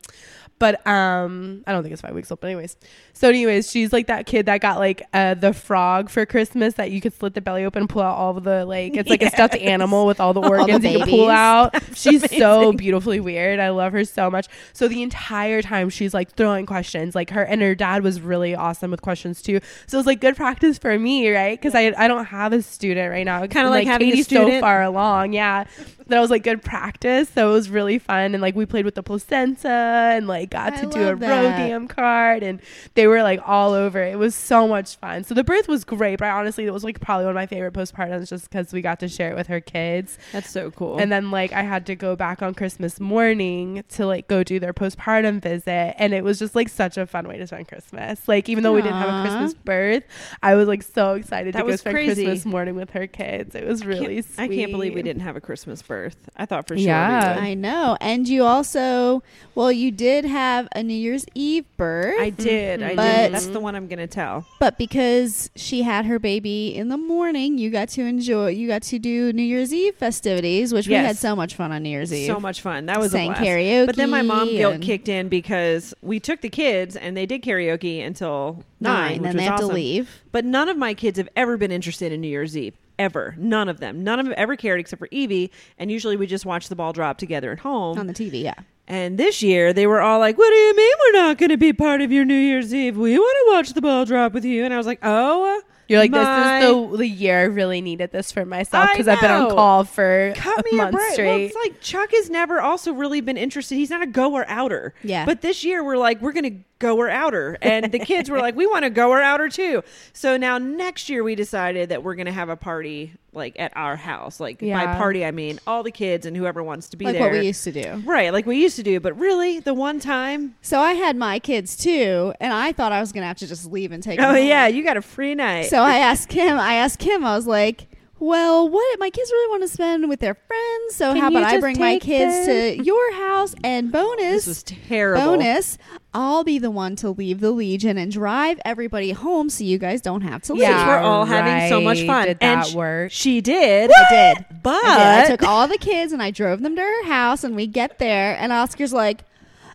[0.60, 2.40] But um, I don't think it's five weeks old.
[2.40, 2.78] But anyways,
[3.12, 6.90] so anyways, she's like that kid that got like uh the frog for Christmas that
[6.92, 9.24] you could slit the belly open and pull out all of the like it's like
[9.24, 11.76] a stuffed animal with all the the organs you can pull out.
[11.96, 13.60] she's so beautifully weird.
[13.60, 14.48] I love her so much.
[14.74, 18.56] So the entire time she's like throwing questions, like her and her dad was really
[18.56, 19.53] awesome with questions too.
[19.88, 21.60] So it was like good practice for me, right?
[21.60, 23.46] Because I I don't have a student right now.
[23.48, 25.66] Kinda like having a Katie's so far along, yeah.
[26.08, 27.30] That was like good practice.
[27.30, 30.74] So it was really fun, and like we played with the placenta and like got
[30.74, 31.90] I to do a that.
[31.90, 32.62] Card, and
[32.94, 34.04] they were like all over.
[34.04, 35.24] It was so much fun.
[35.24, 37.46] So the birth was great, but I honestly it was like probably one of my
[37.46, 40.18] favorite postpartums just because we got to share it with her kids.
[40.32, 40.98] That's so cool.
[40.98, 44.60] And then like I had to go back on Christmas morning to like go do
[44.60, 48.28] their postpartum visit and it was just like such a fun way to spend Christmas.
[48.28, 49.64] Like even though we didn't have a Christmas Christmas uh-huh.
[49.66, 50.04] birth.
[50.42, 52.26] I was like so excited That to go spend crazy.
[52.26, 53.56] Christmas morning with her kids.
[53.56, 54.44] It was really Can't- sweet.
[54.44, 56.18] I can't believe we didn't have a Christmas birth.
[56.36, 56.86] I thought for sure.
[56.86, 57.36] Yeah.
[57.36, 57.44] we would.
[57.44, 57.98] I know.
[58.02, 59.24] And you also,
[59.56, 62.82] well, you did have a New Year's Eve birth, I did.
[62.82, 62.96] I mm-hmm.
[62.96, 63.34] But- did.
[63.34, 64.46] That's the one I'm going to tell.
[64.60, 68.50] but because she had her baby in the morning, you got to enjoy.
[68.50, 71.84] You got to do New Year's Eve festivities, which we had so much fun on
[71.84, 72.28] New Year's Eve.
[72.28, 72.86] So much fun.
[72.86, 73.46] That was Sang a blast.
[73.46, 73.86] karaoke.
[73.86, 77.42] But then my mom guilt kicked in because we took the kids and they did
[77.44, 79.70] karaoke until nine, nine, which then was they have awesome.
[79.70, 80.24] to leave.
[80.32, 82.76] But none of my kids have ever been interested in New Year's Eve.
[83.00, 83.34] Ever.
[83.40, 84.04] None of them.
[84.04, 85.52] None of them ever cared except for Evie.
[85.80, 87.98] And usually we just watch the ball drop together at home.
[87.98, 88.44] on the TV.
[88.44, 88.54] Yeah,
[88.88, 91.58] and this year they were all like, What do you mean we're not going to
[91.58, 92.96] be part of your New Year's Eve?
[92.98, 94.64] We want to watch the ball drop with you.
[94.64, 96.20] And I was like, Oh, You're like, my-
[96.60, 99.50] this is the the year I really needed this for myself because I've been on
[99.50, 101.04] call for cut a me month a break.
[101.08, 101.46] Well, straight.
[101.46, 103.74] it's like Chuck has never also really been interested.
[103.76, 104.94] He's not a goer outer.
[105.04, 105.26] Yeah.
[105.26, 107.58] But this year we're like, we're gonna goer outer.
[107.62, 109.84] And the kids were like, we want to goer outer too.
[110.12, 113.96] So now next year we decided that we're gonna have a party like at our
[113.96, 114.40] house.
[114.40, 117.24] Like by party I mean all the kids and whoever wants to be like there.
[117.24, 118.04] what we used to do.
[118.06, 119.00] right, like we used to do.
[119.00, 123.00] But really, the one time So I had my kids too, and I thought I
[123.00, 124.20] was gonna have to just leave and take.
[124.20, 124.46] Oh home.
[124.46, 125.68] yeah, you got a free night.
[125.68, 126.60] So I asked him.
[126.60, 127.26] I asked him.
[127.26, 127.88] I was like,
[128.24, 129.00] "Well, what?
[129.00, 130.96] My kids really want to spend with their friends.
[130.96, 133.54] So Can how about I bring my kids them?" to your house?
[133.64, 135.24] And bonus, this was terrible.
[135.24, 135.78] bonus,
[136.14, 140.02] I'll be the one to leave the Legion and drive everybody home, so you guys
[140.02, 140.64] don't have to leave.
[140.64, 142.28] Since we're all having so much fun.
[142.28, 143.12] Did and that sh- work?
[143.12, 143.92] She did.
[143.92, 144.46] I did.
[144.64, 145.32] But I did.
[145.32, 148.00] I took all the kids and I drove them to her house, and we get
[148.00, 149.22] there, and Oscar's like,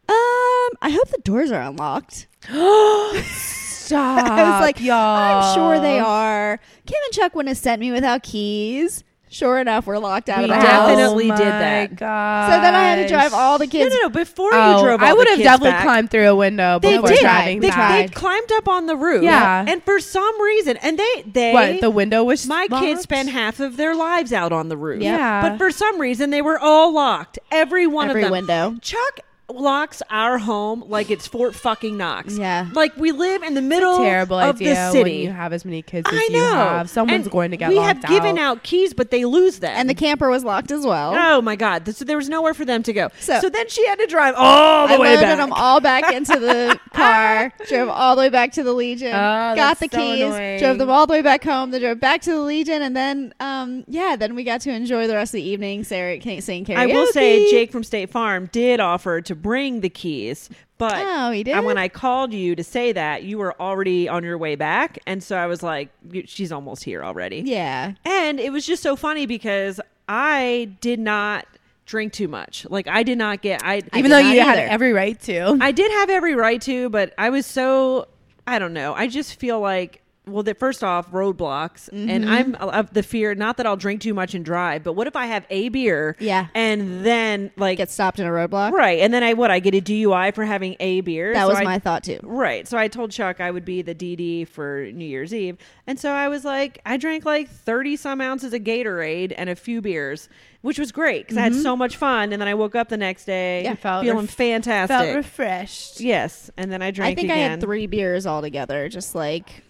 [0.08, 2.26] "Um, I hope the doors are unlocked."
[3.88, 4.30] Stop.
[4.30, 4.96] I was like, y'all.
[4.96, 6.60] I'm sure they are.
[6.88, 9.04] Kim and Chuck wouldn't have sent me without keys.
[9.30, 10.88] Sure enough, we're locked out We of the house.
[10.88, 11.96] definitely Oh did my that.
[11.96, 12.50] gosh.
[12.50, 13.94] So then I had to drive all the kids.
[13.94, 14.08] no, no.
[14.08, 16.78] Before Oh, you drove, I would the have kids definitely back, climbed through a window
[16.78, 17.20] They before did.
[17.20, 18.06] driving They, back.
[18.08, 19.22] they climbed up on the roof.
[19.22, 19.66] Yeah.
[19.68, 22.82] and for some reason, and they they what the window was my locked?
[22.82, 25.02] kids spend half of their lives out on the roof.
[25.02, 25.42] Yeah.
[25.46, 27.38] but for some reason they were all locked.
[27.50, 28.32] Every one Every of them.
[28.32, 28.76] window.
[28.80, 29.20] Chuck
[29.50, 32.36] locks our home like it's Fort fucking Knox.
[32.36, 32.68] Yeah.
[32.74, 35.02] like we live in the middle terrible of idea the city.
[35.10, 36.52] when you have as many kids as I you know.
[36.54, 36.90] have.
[36.90, 37.78] Someone's And going to get locked.
[37.78, 38.62] We have given out.
[38.62, 39.72] keys, but they lose them.
[39.74, 41.14] and the camper was locked as well.
[41.16, 41.88] Oh my god!
[41.94, 43.08] So there was nowhere for them to go.
[43.20, 45.38] So- So, then she had to drive all the I way back.
[45.38, 49.54] them all back into the car, drove all the way back to the Legion, Oh,
[49.56, 50.58] got the so keys, annoying.
[50.58, 53.32] drove them all the way back home, then drove back to the Legion, and then,
[53.40, 56.76] um, yeah, then we got to enjoy the rest of the evening, Sarah singing karaoke.
[56.76, 61.30] I will say, Jake from State Farm did offer to bring the keys, but Oh,
[61.30, 61.54] he did?
[61.56, 64.98] and when I called you to say that, you were already on your way back,
[65.06, 65.88] and so I was like,
[66.26, 67.92] "She's almost here already." Yeah.
[68.04, 71.46] And it was just so funny because I did not
[71.86, 72.66] drink too much.
[72.68, 75.56] Like I did not get I even though you had every right to.
[75.60, 78.08] I did have every right to, but I was so
[78.46, 78.94] I don't know.
[78.94, 82.10] I just feel like well, that first off, roadblocks, Mm-hmm.
[82.10, 83.34] and I'm of the fear.
[83.34, 86.16] Not that I'll drink too much and drive, but what if I have a beer,
[86.20, 86.46] Yeah.
[86.54, 88.72] and then like Get stopped in a roadblock.
[88.72, 91.32] right, and then I what I get a DUI for having a beer.
[91.34, 92.20] That So was I- my thought, too.
[92.22, 92.66] Right.
[92.68, 95.56] So I told Chuck I would be the DD for New Year's Eve.
[95.86, 99.54] And so I was like, I drank like 30 some ounces of Gatorade and a
[99.56, 100.28] few beers,
[100.60, 102.32] which was great because I had so much fun.
[102.32, 104.96] And then I woke up the next day Yeah, feeling ref- fantastic.
[104.96, 106.00] Felt refreshed.
[106.00, 106.50] yes.
[106.56, 109.62] And then I drank I think I had three beers altogether, just like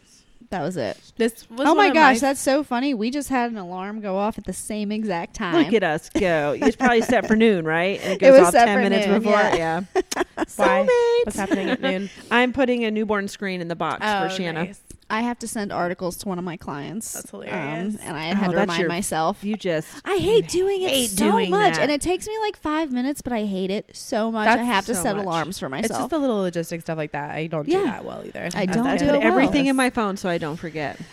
[0.50, 0.96] that was it.
[1.16, 2.94] This was oh my gosh, that's so funny.
[2.94, 5.54] We just had an alarm go off at the same exact time.
[5.54, 6.56] Look at us go.
[6.58, 8.00] It's probably set for noon, right?
[8.02, 9.32] And it It goes was off set 10 for minutes noon, before.
[9.32, 9.56] yeah.
[9.56, 9.80] Yeah.
[10.34, 10.44] Why?
[10.44, 11.26] Soulmates.
[11.26, 12.08] What's happening at noon?
[12.30, 14.64] I'm putting a newborn screen in the box Oh, for Shanna.
[14.64, 14.80] nice.
[15.10, 17.12] I have to send articles to one of my clients.
[17.14, 17.94] That's hilarious.
[17.94, 19.42] Um, and I Oh, had to remind your- myself.
[19.42, 19.88] You just.
[20.04, 21.82] I hate doing it hate so doing much, that.
[21.82, 24.46] and it takes me like five minutes, but I hate it so much.
[24.48, 25.24] I That's have to so set much.
[25.24, 25.84] alarms for myself.
[25.84, 26.10] It's myself.
[26.10, 27.30] just the little logistic stuff like that.
[27.30, 27.78] I don't Yeah.
[27.78, 28.48] do that well either.
[28.54, 29.22] I don't the do it well.
[29.22, 30.96] everything in my phone so I don't forget.
[30.98, 31.04] this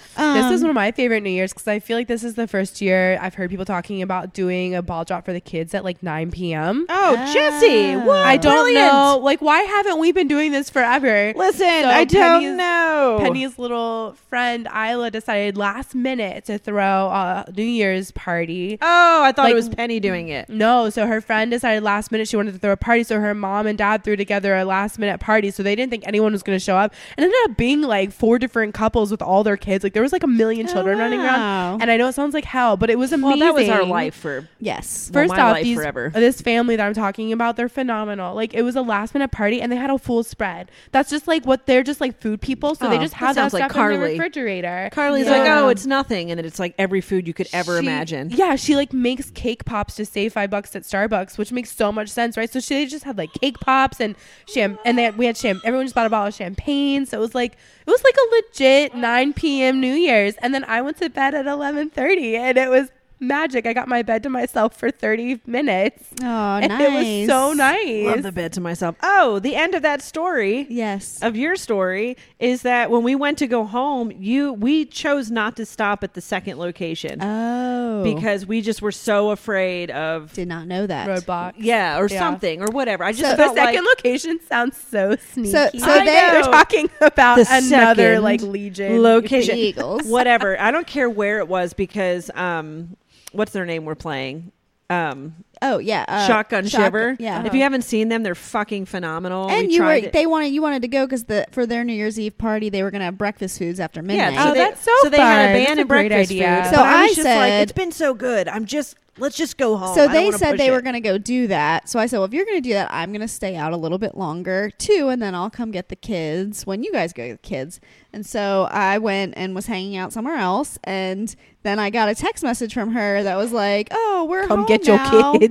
[0.51, 2.47] is Um, one of my favorite New Year's because I feel like this is the
[2.47, 5.83] first year I've heard people talking about doing a ball drop for the kids at
[5.85, 6.85] like 9 p.m.
[6.89, 7.31] Oh, Ah.
[7.33, 7.95] Jesse.
[7.95, 8.25] What?
[8.25, 8.91] I don't Brilliant.
[8.93, 9.19] know.
[9.23, 11.31] Like, why haven't we been doing this forever?
[11.35, 13.19] Listen, So I don't Penny's- know.
[13.21, 13.84] Penny's little
[14.29, 18.77] friend Isla decided last minute to throw a New Year's party.
[18.81, 20.49] Oh, I thought Like- it was Penny doing it.
[20.49, 23.33] No, so her friend decided last minute she wanted to throw a party, so her
[23.33, 25.51] mom and dad threw together a last minute party.
[25.51, 27.81] So they didn't think anyone was going to show up, and it ended up being
[27.81, 29.83] like four different couples with all their kids.
[29.83, 31.25] Like there was like a million children running wow.
[31.25, 31.81] around.
[31.81, 33.39] And I know it sounds like hell, but it was Well, amazing.
[33.39, 35.09] that was our life for Yes.
[35.13, 36.11] Well, First my off, life these, forever.
[36.13, 38.35] this family that I'm talking about, they're phenomenal.
[38.35, 40.69] Like it was a last minute party and they had a full spread.
[40.91, 43.19] That's just like what they're just like food people, so oh, they Oh, just that
[43.19, 44.11] have that sounds stuff like in the Carly.
[44.13, 44.89] refrigerator.
[44.91, 47.85] Carly's like, oh, it's nothing, and then it's like every food you could ever She-
[47.85, 48.29] imagine.
[48.31, 51.91] Yeah, she like makes cake pops to save five bucks at Starbucks, which makes so
[51.91, 52.49] much sense, right?
[52.49, 54.15] So she just had like cake pops and
[54.47, 55.61] sham, and they had, we had sham.
[55.63, 57.53] Everyone just bought a bottle of champagne, so it was like
[57.85, 59.79] it was like a legit 9 p.m.
[59.79, 62.89] New Year's, and then I went to bed at 11:30, and it was
[63.19, 63.65] magic.
[63.65, 66.03] I got my bed to myself for 30 minutes.
[66.21, 66.81] Oh, and nice.
[66.81, 68.07] It was so nice.
[68.07, 68.95] I love the bed to myself.
[69.01, 71.19] Oh, the end of that story Yes.
[71.21, 75.55] of your story is that when we went to go home, you we chose not
[75.57, 78.03] to stop at the second location oh.
[78.03, 81.07] because we just were so afraid of did not know that.
[81.07, 81.53] roadblock.
[81.57, 82.19] yeah or Yeah.
[82.19, 83.03] something or whatever.
[83.03, 85.51] I just So The second like location sounds so sneaky.
[85.51, 90.03] So- so I they- they're talking about The another like legion location, Eagles.
[90.03, 90.59] whatever.
[90.59, 92.97] I don't care where it was because um,
[93.35, 94.51] what's their name we're playing.
[94.89, 95.35] Um,
[95.73, 96.05] Oh yeah.
[96.07, 97.15] Uh, Shotgun Shiver.
[97.19, 97.45] Yeah.
[97.45, 99.49] If you haven't seen them, they're fucking phenomenal.
[99.49, 100.13] and We you were tried it.
[100.13, 102.83] they wanted you wanted to go because the for their New Year's Eve party they
[102.83, 104.35] were gonna have breakfast foods after midnight.
[104.39, 105.49] Oh, they, that's so So they had fun.
[105.49, 106.63] a band That's a and great breakfast idea.
[106.63, 106.69] food.
[106.71, 108.47] So but I was I just like, said- it's been so good.
[108.47, 109.95] I'm just let's just go home.
[109.95, 110.71] So don't they wanna said push they it.
[110.71, 111.87] were going to go do that.
[111.87, 113.71] So I said, well, if you're going to do that, I'm going to stay out
[113.71, 117.13] a little bit longer too, and then I'll come get the kids when you guys
[117.13, 117.79] go get the kids.
[118.11, 122.15] And so I went and was hanging out somewhere else, and then I got a
[122.15, 125.05] text message from her that was like, "Oh, we're Come home get now." your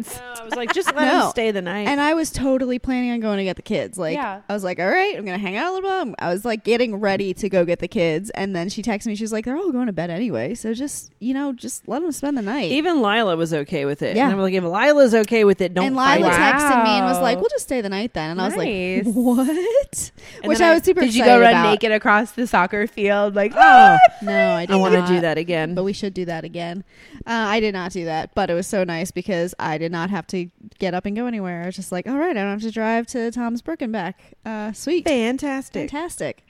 [0.05, 0.19] kids.
[0.21, 1.21] No, I was like, just let No.
[1.21, 1.89] them stay the night.
[1.89, 3.97] And I was totally planning on going to get the kids.
[3.99, 4.41] Like, Yeah.
[4.49, 6.15] I was like, all right, I'm going to hang out a little bit.
[6.19, 8.31] I was like getting ready to go get the kids.
[8.31, 9.15] And then she texted me.
[9.17, 10.55] She was like, they're all going to bed anyway.
[10.55, 12.71] So just, you know, just let them spend the night.
[12.71, 14.17] Even Lila was okay with it.
[14.17, 14.25] Yeah.
[14.25, 16.29] And I'm like, if Lila's okay with it, don't and fight Lila.
[16.31, 16.53] Wow.
[16.53, 18.31] texted me and was like, we'll just stay the night then.
[18.33, 20.11] And I was like, what?
[20.43, 21.71] And Which I, I- was super Did you go run about.
[21.71, 23.35] naked across the soccer field?
[23.35, 25.75] Like, Oh, No, I did I want to do that again.
[25.75, 26.85] But we should do that again.
[27.27, 30.11] Uh, I did not do that, but it was so nice because I did not
[30.11, 31.63] have to get up and go anywhere.
[31.63, 33.93] I was just like, all right, I don't have to drive to Tom's Brook and
[33.93, 34.35] back.
[34.45, 35.05] Uh, sweet.
[35.07, 35.91] Fantastic.
[35.91, 36.47] Fantastic.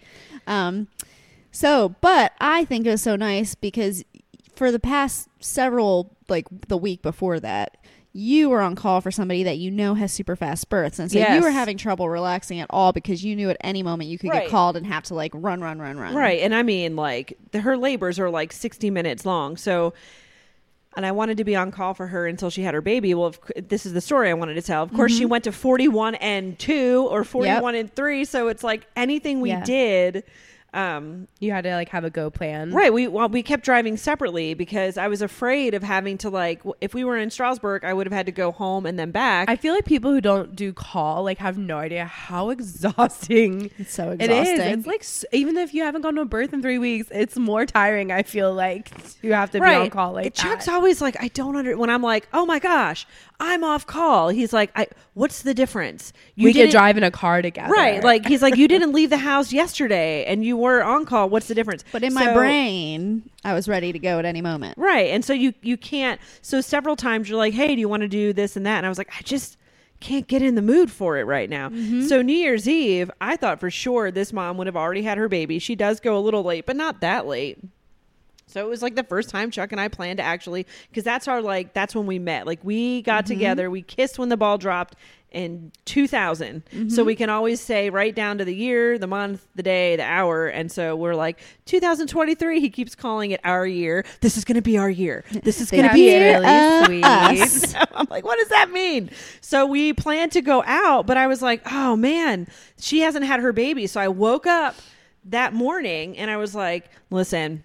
[0.46, 0.88] Um,
[1.50, 4.04] so, but I think it was so nice because
[4.54, 7.76] for the past several, like the week before that,
[8.16, 11.00] you were on call for somebody that you know has super fast births.
[11.00, 14.08] And so you were having trouble relaxing at all because you knew at any moment
[14.08, 14.42] you could Right.
[14.42, 16.14] get called and have to like run, run, run, run.
[16.14, 16.40] Right.
[16.40, 19.56] And I mean, like, the, her labors are like 60 minutes long.
[19.56, 19.94] So,
[20.96, 23.14] and I wanted to be on call for her until she had her baby.
[23.14, 24.82] Well, cou- this is the story I wanted to tell.
[24.82, 25.18] Of course, Mm-hmm.
[25.18, 28.24] she went to 41 and 2 or 41 and 3.
[28.24, 29.64] So it's like anything we Yeah.
[29.64, 30.24] did.
[30.74, 32.72] Um, you had to like have a go plan.
[32.72, 32.92] Right.
[32.92, 36.94] We well, we kept driving separately because I was afraid of having to like if
[36.94, 39.48] we were in Strasburg, I would have had to go home and then back.
[39.48, 42.50] I feel like people who don't do call like have no idea how
[42.88, 44.60] exhausting It's so it exhausting.
[44.60, 44.78] is.
[44.78, 47.66] It's like even if you haven't gone to a birth in three weeks, it's more
[47.66, 48.10] tiring.
[48.12, 48.90] I feel like
[49.22, 50.74] you have to be on call like And Chuck's that.
[50.74, 53.06] always like, I don't under when I'm like, oh my gosh,
[53.40, 54.28] I'm off call.
[54.30, 56.12] He's like, I what's the difference?
[56.36, 58.02] we could didn't- drive in a car together, Right.
[58.02, 61.28] Like he's like, you didn't leave the house yesterday and you were on call.
[61.28, 61.84] What's the difference?
[61.92, 64.76] But in my brain, I was ready to go at any moment.
[64.76, 65.10] Right.
[65.10, 68.08] And so you you can't so several times you're like, "Hey, do you want to
[68.08, 69.56] do this and that?" And I was like, "I just
[70.00, 72.02] can't get in the mood for it right now." Mm-hmm.
[72.02, 75.28] So New Year's Eve, I thought for sure this mom would have already had her
[75.28, 75.58] baby.
[75.58, 77.58] She does go a little late, but not that late.
[78.46, 81.28] So it was like the first time Chuck and I planned to actually cuz that's
[81.28, 82.46] our like that's when we met.
[82.46, 83.34] Like we got mm-hmm.
[83.34, 84.96] together, we kissed when the ball dropped
[85.34, 86.62] in 2000.
[86.90, 90.04] So we can always say right down to the year, the month, the day, the
[90.04, 90.46] hour.
[90.46, 94.04] And so we're like 2023, he keeps calling it our year.
[94.20, 95.24] This is going to be our year.
[95.30, 97.04] This is going to be really uh, sweet.
[97.04, 97.74] us.
[97.94, 99.10] I'm like, what does that mean?
[99.40, 102.46] So we planned to go out, but I was like, oh man,
[102.78, 103.86] she hasn't had her baby.
[103.86, 104.76] So I woke up
[105.24, 107.64] that morning and I was like, listen,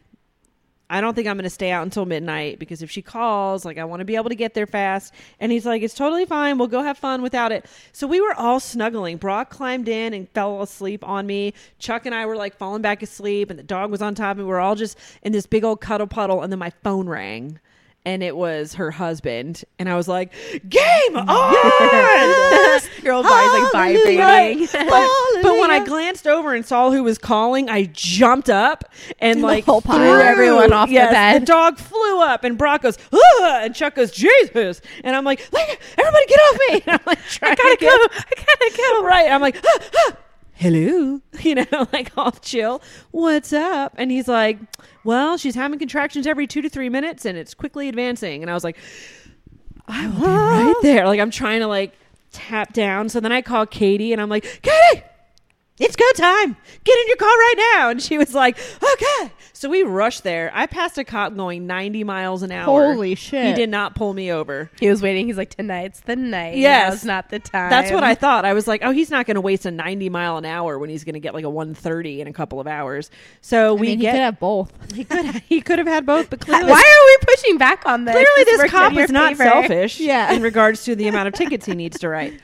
[0.92, 3.78] I don't think I'm going to stay out until midnight because if she calls, like
[3.78, 5.14] I want to be able to get there fast.
[5.40, 6.58] And he's like, it's totally fine.
[6.58, 7.66] We'll go have fun without it.
[7.92, 9.18] So we were all snuggling.
[9.18, 11.54] Brock climbed in and fell asleep on me.
[11.78, 14.40] Chuck and I were like falling back asleep, and the dog was on top of.
[14.40, 16.42] We were all just in this big old cuddle puddle.
[16.42, 17.60] And then my phone rang.
[18.10, 20.34] And it was her husband, and I was like,
[20.68, 21.54] "Game on!"
[23.04, 24.68] Your old body's like vibrating.
[24.72, 25.10] But,
[25.44, 28.86] but when I glanced over and saw who was calling, I jumped up
[29.20, 30.00] and like whole pile.
[30.00, 31.44] threw everyone off the bed.
[31.44, 33.62] The dog flew up and Brock goes, ah!
[33.62, 34.82] and Chuck goes, Jesus.
[35.04, 36.82] And I'm like, like, everybody get off me.
[36.90, 37.88] And I'm like, I gotta go.
[37.88, 39.04] I gotta go.
[39.04, 39.32] Right.
[39.32, 40.18] I'm like, ah, ah,
[40.60, 42.82] hello, you know, like all chill.
[43.12, 43.94] What's up?
[43.98, 44.60] And he's like,
[45.04, 48.42] well, she's having contractions every two to three minutes and it's quickly advancing.
[48.42, 48.78] And I was like,
[49.88, 51.08] I will be right there.
[51.08, 51.94] Like I'm trying to like
[52.32, 53.10] tap down.
[53.10, 55.04] So then I call Katie and I'm like, Katie,
[55.80, 56.58] it's go time.
[56.84, 57.90] Get in your car right now.
[57.90, 59.32] And she was like, okay.
[59.54, 60.52] So we rushed there.
[60.54, 62.94] I passed a cop going 90 miles an hour.
[62.94, 63.46] Holy shit.
[63.46, 64.72] He did not pull me over.
[64.80, 65.28] He was waiting.
[65.28, 66.56] He's like, tonight's the night.
[66.58, 66.94] Yes.
[66.94, 67.70] Now's not the time.
[67.70, 68.46] That's what I thought.
[68.46, 70.90] I was like, oh, he's not going to waste a 90 mile an hour when
[70.90, 73.12] he's going to get like a 130 in a couple of hours.
[73.42, 74.14] So I we mean, get.
[74.14, 74.72] he could have both.
[74.94, 78.06] he could he could have had both, but clearly, Why are we pushing back on
[78.06, 78.14] this?
[78.14, 79.44] clearly this worked cop is not favor.
[79.50, 80.00] selfish.
[80.10, 80.32] Yeah.
[80.34, 82.40] in regards to the amount of tickets he needs to write.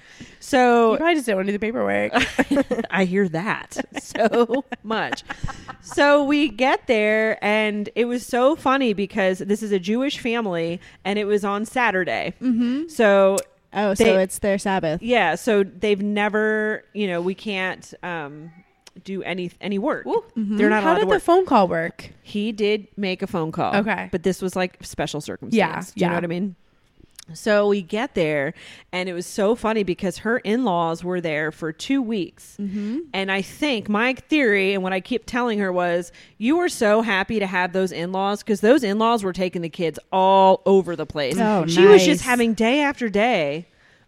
[0.46, 2.86] You So probably just don't want to do the paperwork.
[2.92, 5.24] I hear that so much.
[5.82, 10.80] So we get there, and it was so funny because this is a Jewish family,
[11.04, 12.34] and it was on Saturday.
[12.42, 12.88] Mm-hmm.
[12.90, 13.38] So
[13.78, 15.02] Oh, so it's their Sabbath.
[15.02, 18.50] yeah, so they've never, you know, we can't um,
[19.04, 20.06] do any any work.
[20.38, 22.10] They're not How allowed to did the phone call work?
[22.24, 23.76] he did make a phone call.
[23.76, 24.08] Okay.
[24.14, 25.92] but this was like special circumstance.
[25.96, 26.56] Yeah, do you know what I mean?
[27.34, 28.54] So we get there,
[28.92, 32.56] and it was so funny because her in laws were there for two weeks.
[32.60, 33.00] Mm-hmm.
[33.14, 37.02] And I think my theory, and what I keep telling her was, you were so
[37.02, 40.62] happy to have those in laws because those in laws were taking the kids all
[40.68, 41.36] over the place.
[41.40, 43.68] Oh, she was just having day after day.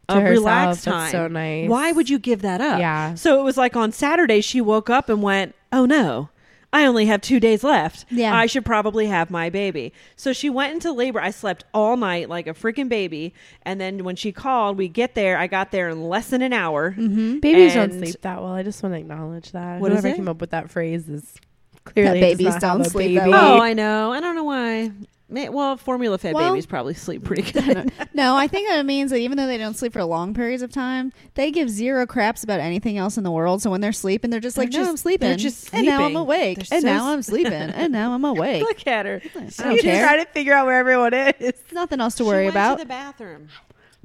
[0.10, 0.38] Of herself.
[0.38, 1.12] relaxed That's time.
[1.12, 1.70] so nice.
[1.70, 2.80] Why would you give that up?
[2.80, 3.16] Yeah.
[3.16, 6.30] So it was like on Saturday, she woke up and went, "Oh no,
[6.78, 8.06] I only have two days left.
[8.12, 8.36] Yeah.
[8.36, 9.94] I should probably have my baby.
[10.16, 11.20] So she went into labor.
[11.20, 13.34] I slept all night like a freaking baby.
[13.64, 15.38] And then when she called, we get there.
[15.38, 16.92] I got there in less than an hour.
[16.92, 17.40] Mm-hmm.
[17.40, 18.52] Babies And- don't sleep that well.
[18.54, 19.82] I just want to acknowledge that.
[19.82, 21.36] What is Whoever came up with that phrase is
[21.84, 23.32] clearly That does babies not don't have a sleep that baby.
[23.32, 23.54] well.
[23.58, 24.12] Oh, I know.
[24.12, 24.92] I don't know why.
[25.30, 27.92] May- Well, formula fed Well- babies probably sleep pretty good.
[28.14, 30.72] no, I think that means that even though they don't sleep for long periods of
[30.72, 33.62] time, they give zero craps about anything else in the world.
[33.62, 35.28] So when they're sleeping, they're just They're like, no, I'm sleeping.
[35.28, 36.58] they're just And now I'm awake.
[36.60, 37.52] They're And so now s- I'm sleeping.
[37.54, 38.64] and now I'm awake.
[38.64, 39.22] Look at her.
[39.24, 40.04] I You don't just care.
[40.06, 41.34] try to figure out where everyone is.
[41.40, 42.78] It's nothing else to She worry went about.
[42.78, 43.50] To the bathroom.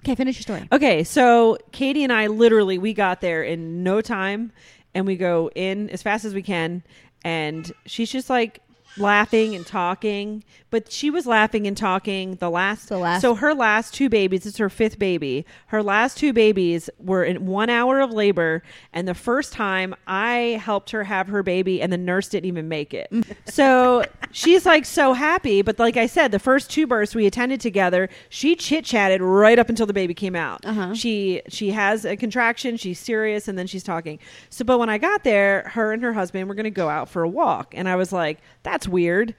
[0.00, 0.66] okay, finish your story.
[0.72, 4.50] Okay, so Katie and I literally we got there in no time
[4.92, 6.82] and we go in as fast as we can
[7.24, 8.58] and she's just like
[8.99, 13.55] laughing and talking, but she was laughing and talking the last The last- So her
[13.55, 15.45] last two babies, it's her fifth baby.
[15.68, 18.62] Her last two babies were in 1 hour of labor
[18.93, 22.68] and the first time I helped her have her baby and the nurse didn't even
[22.68, 23.11] make it.
[23.47, 27.61] so she's like so happy, but like I said, the first two births we attended
[27.61, 30.64] together, she chit-chatted right up until the baby came out.
[30.64, 30.95] Uh-huh.
[30.95, 34.18] She she has a contraction, she's serious and then she's talking.
[34.51, 37.09] So but when I got there, her and her husband were going to go out
[37.09, 39.34] for a walk and I was like, that's weird.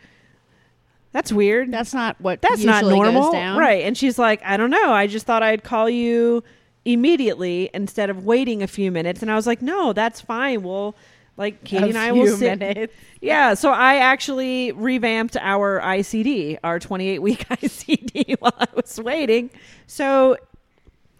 [1.11, 1.71] That's weird.
[1.71, 3.23] That's not what That's not normal.
[3.25, 3.59] goes down.
[3.59, 3.83] Right.
[3.83, 4.91] And she's like, I don't know.
[4.91, 6.43] I just thought I'd call you
[6.85, 9.21] immediately instead of waiting a few minutes.
[9.21, 10.63] And I was like, no, that's fine.
[10.63, 10.95] We'll
[11.37, 12.59] like Katie A and I will sit.
[12.59, 12.93] minutes.
[13.21, 13.53] Yeah.
[13.53, 19.49] So I actually revamped our ICD, our 28 week ICD while I was waiting.
[19.87, 20.35] So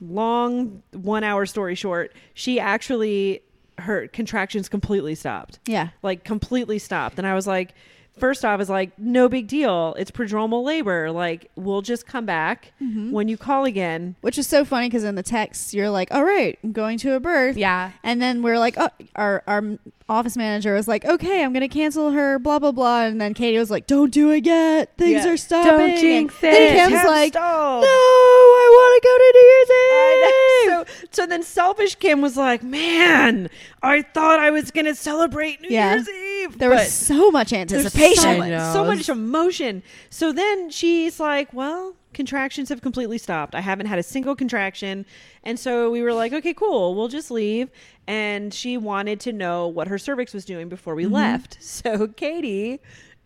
[0.01, 3.41] long one hour story short, she actually
[3.83, 5.89] her contractions completely stopped Yeah.
[6.01, 7.17] like completely stopped.
[7.17, 7.73] And I was like,
[8.17, 9.95] first off, is like, no big deal.
[9.97, 11.11] It's prodromal labor.
[11.11, 13.11] Like, we'll just come back Mm-hmm.
[13.11, 14.15] when you call again.
[14.21, 17.13] Which is so funny because in the text you're like, "All right, I'm going to
[17.13, 17.91] a birth." Yeah.
[18.03, 19.63] And then we're like, oh, our our
[20.09, 23.03] office manager was like, "Okay, I'm gonna cancel her." Blah blah blah.
[23.03, 24.95] And then Katie was like, "Don't do it yet.
[24.97, 25.31] Things Yeah.
[25.31, 26.73] are stopping." Don't jinx And it.
[26.75, 27.83] Kim's like, stalled.
[27.83, 30.33] "No, I want to go to New Year's Eve."
[30.65, 33.49] So, so then selfish Kim was like, man,
[33.81, 35.93] I thought I was going to celebrate New Yeah.
[35.95, 36.57] Year's Eve.
[36.57, 38.33] there but was so much there's anticipation.
[38.33, 38.73] So, much- know.
[38.73, 39.83] so much emotion.
[40.09, 43.55] So then she's like, well, contractions have completely stopped.
[43.55, 45.05] I haven't had a single contraction.
[45.43, 46.95] And so we were like, okay, cool.
[46.95, 47.69] We'll just leave.
[48.07, 51.13] And she wanted to know what her cervix was doing before we mm-hmm.
[51.13, 51.57] left.
[51.73, 52.79] So Katie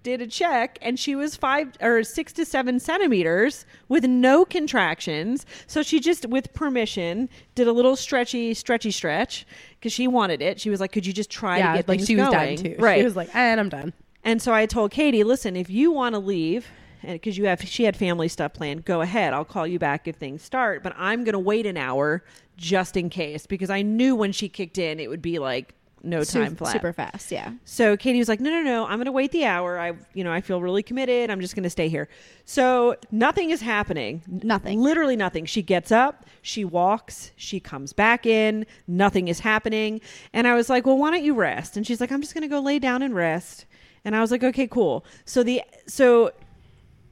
[0.04, 5.46] did a check and she was five or six to seven centimeters with no contractions.
[5.68, 10.62] So she just, with permission, did a little stretchy, stretchy stretch because she wanted it.
[10.62, 12.56] She was like, could you just try yeah, to get like things she was going?
[12.56, 12.76] done too.
[12.80, 13.00] Right.
[13.00, 13.94] She was like, and I'm done.
[14.28, 16.68] And so I told Katie, listen, if you want to leave,
[17.02, 19.32] and because you have, she had family stuff planned, go ahead.
[19.32, 20.84] I'll call you back if things start.
[20.84, 22.26] But I'm going to wait an hour
[22.58, 26.26] just in case because I knew when she kicked in, it would be like no
[26.26, 26.74] time flat.
[26.74, 27.32] super fast.
[27.32, 27.54] Yeah.
[27.64, 28.86] So Katie was like, "No, no, no!
[28.86, 29.80] I'm going to wait the hour.
[29.80, 31.30] I, you know, I feel really committed.
[31.30, 32.10] I'm just going to stay here."
[32.44, 34.24] So nothing is happening.
[34.28, 34.82] Nothing.
[34.82, 35.46] Literally nothing.
[35.46, 38.66] She gets up, she walks, she comes back in.
[38.88, 40.02] Nothing is happening.
[40.34, 42.42] And I was like, "Well, why don't you rest?" And she's like, "I'm just going
[42.42, 43.66] to go lay down and rest."
[44.08, 46.32] And I was like, "Okay, cool." So the so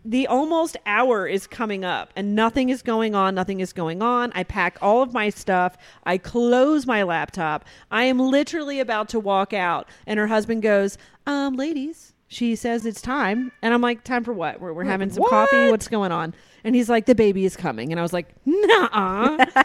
[0.06, 4.32] the almost hour is coming up and nothing is going on nothing is going on.
[4.34, 5.76] I pack all of my stuff.
[6.06, 7.66] I close my laptop.
[7.92, 9.90] I am literally about to walk out.
[10.08, 13.52] And her husband goes um ladies she says it's time.
[13.62, 14.62] And i'm like time for what?
[14.62, 15.70] We're, we're having some coffee?
[15.72, 16.34] what's going on?
[16.64, 17.92] And he's like the baby is coming.
[17.92, 19.46] And i was like nah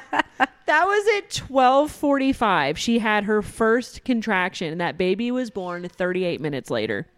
[0.70, 2.76] That was at 12:45.
[2.76, 4.70] She had her first contraction.
[4.70, 7.09] And that baby was born 38 minutes later.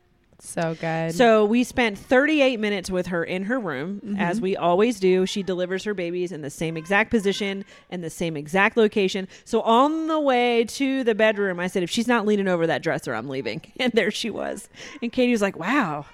[0.45, 1.14] So good.
[1.14, 4.18] So we spent 38 minutes with her in her room, mm-hmm.
[4.18, 5.24] as we always do.
[5.24, 9.28] She delivers her babies in the same exact position and the same exact location.
[9.45, 12.82] So on the way to the bedroom, I said, if she's not leaning over that
[12.82, 13.62] dresser, I'm leaving.
[13.82, 14.68] And there she was.
[15.01, 16.07] And Katie was like, wow,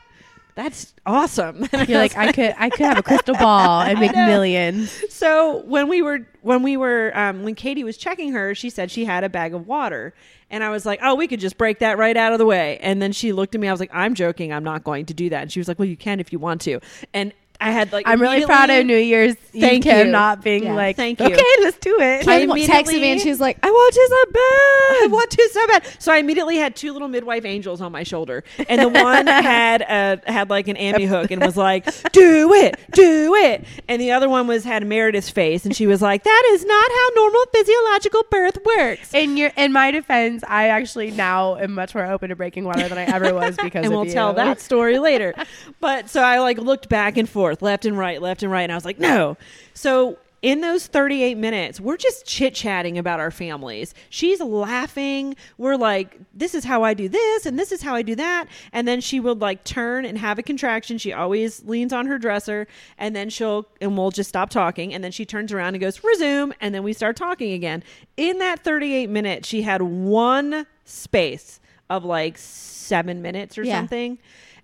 [0.59, 1.69] that's awesome.
[1.71, 4.13] And I You're was like, I could, I could have a crystal ball and make
[4.13, 4.91] millions.
[5.09, 8.91] so when we were when we were um, when Katie was checking her, she said
[8.91, 10.15] she had a bag of water,
[10.51, 12.79] and I was like, "Oh, we could just break that right out of the way."
[12.79, 13.69] And then she looked at me.
[13.69, 14.53] I was like, "I'm joking.
[14.53, 16.41] I'm not going to do that." And she was like, "Well, you can if you
[16.41, 16.81] want to."
[17.15, 20.13] And I had like I'm really proud of New Year's Eve Thank Kim you.
[20.13, 21.27] not being Yeah, like, thank you.
[21.27, 22.27] okay, let's do it.
[22.29, 25.05] I texted me and she's like, I want to so bad.
[25.05, 25.87] I want to so bad.
[25.99, 29.83] So I immediately had two little midwife angels on my shoulder, and the one had
[29.83, 34.29] a had like an amnihook and was like, "Do it, do it," and the other
[34.29, 38.23] one was had Meredith's face, and she was like, "That is not how normal physiological
[38.31, 42.37] birth works." in your, in my defense, I actually now am much more open to
[42.37, 44.13] breaking water than I ever was because and we'll you.
[44.13, 45.35] tell that story later.
[45.81, 48.73] But so I like looked back and forth, left and right, left and right, and
[48.73, 49.37] I was like, no.
[49.75, 53.93] So in those 38 minutes, we're just chit chatting about our families.
[54.09, 55.35] She's laughing.
[55.57, 58.47] We're like, this is how I do this, and this is how I do that.
[58.73, 60.97] And then she would like turn and have a contraction.
[60.97, 62.69] She always leans on her dresser,
[62.99, 64.95] and then she'll, and we'll just stop talking.
[64.95, 66.53] And then she turns around and goes, resume.
[66.61, 67.83] And then we start talking again.
[68.17, 71.59] In that 38 minutes, she had one space
[71.91, 73.77] of like seven minutes or Yeah.
[73.79, 74.19] something.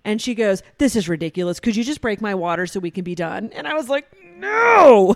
[0.05, 1.59] And she goes, This is ridiculous.
[1.59, 3.49] Could you just break my water so we can be done?
[3.53, 5.15] And I was like, No,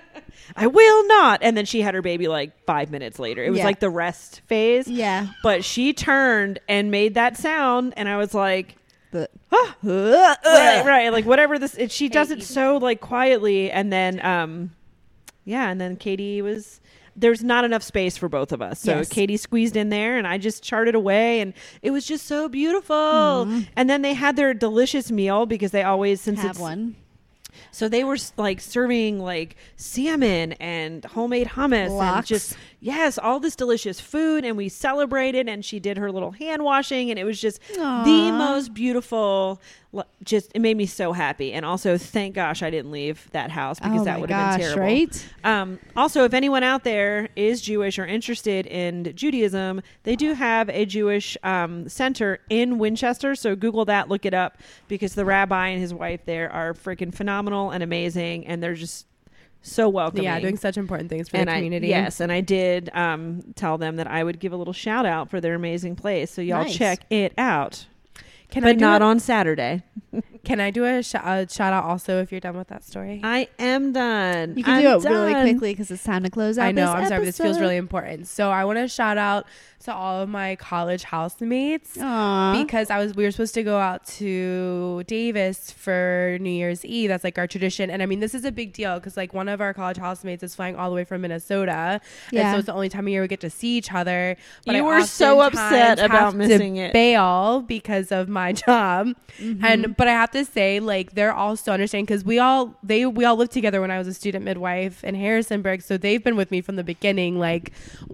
[0.56, 1.40] I will not.
[1.42, 3.44] And then she had her baby like five minutes later.
[3.44, 3.64] It was Yeah.
[3.66, 4.88] like the rest phase.
[4.88, 5.26] Yeah.
[5.42, 7.92] But she turned and made that sound.
[7.96, 8.76] And I was like,
[9.10, 11.12] The, "Ah." right, right.
[11.12, 13.70] Like whatever this, it, she does it so like quietly.
[13.70, 14.70] And then, um,
[15.44, 15.68] yeah.
[15.68, 16.80] And then Katie was,
[17.20, 18.80] there's not enough space for both of us.
[18.80, 19.08] So Yes.
[19.08, 21.52] Katie squeezed in there and I just charted away and
[21.82, 22.94] it was just so beautiful.
[22.96, 23.60] Mm-hmm.
[23.76, 26.94] And then they had their delicious meal because they always, since have it's, one.
[27.72, 33.56] so they were like serving like salmon and homemade hummus and just yes, all this
[33.56, 37.40] delicious food and we celebrated and she did her little hand washing and it was
[37.40, 39.60] just the most beautiful
[40.22, 43.80] just it made me so happy and also thank gosh I didn't leave that house
[43.80, 44.82] because oh that would have been terrible.
[44.82, 45.28] right?
[45.44, 50.68] Um, also, if anyone out there is Jewish or interested in Judaism, they do have
[50.68, 53.34] a Jewish um, center in Winchester.
[53.34, 54.58] So Google that, look it up,
[54.88, 59.06] because the rabbi and his wife there are freaking phenomenal and amazing, and they're just
[59.62, 60.24] so welcoming.
[60.24, 61.88] Yeah, doing such important things for and the I, community.
[61.88, 65.30] yes, and I did um, tell them that I would give a little shout out
[65.30, 66.30] for their amazing place.
[66.30, 66.76] So y'all Nice.
[66.76, 67.86] check it out,
[68.50, 69.82] Can but do not a, on Saturday.
[70.48, 73.20] Can I do a, sh- a shout out also if you're done with that story?
[73.22, 74.56] I am done.
[74.56, 76.64] You can I'm do it really quickly because it's time to close out.
[76.68, 76.86] I know.
[76.86, 78.26] This I'm sorry, but this feels really important.
[78.28, 79.46] So I want to shout out
[79.84, 82.60] to all of my college housemates Aw.
[82.64, 87.08] because I was we were supposed to go out to Davis for New Year's Eve.
[87.08, 89.48] That's like our tradition, and I mean this is a big deal because like one
[89.48, 92.00] of our college housemates is flying all the way from Minnesota,
[92.32, 94.36] and so it's the only time of year we get to see each other.
[94.64, 96.92] You I were so upset about missing it.
[96.92, 99.64] Bail because of my job, Mm-hmm.
[99.64, 103.06] and but I have to say like they're all so understanding because we all they
[103.06, 106.36] we all lived together when I was a student midwife in Harrisonburg, so they've been
[106.36, 107.38] with me from the beginning.
[107.38, 107.72] Like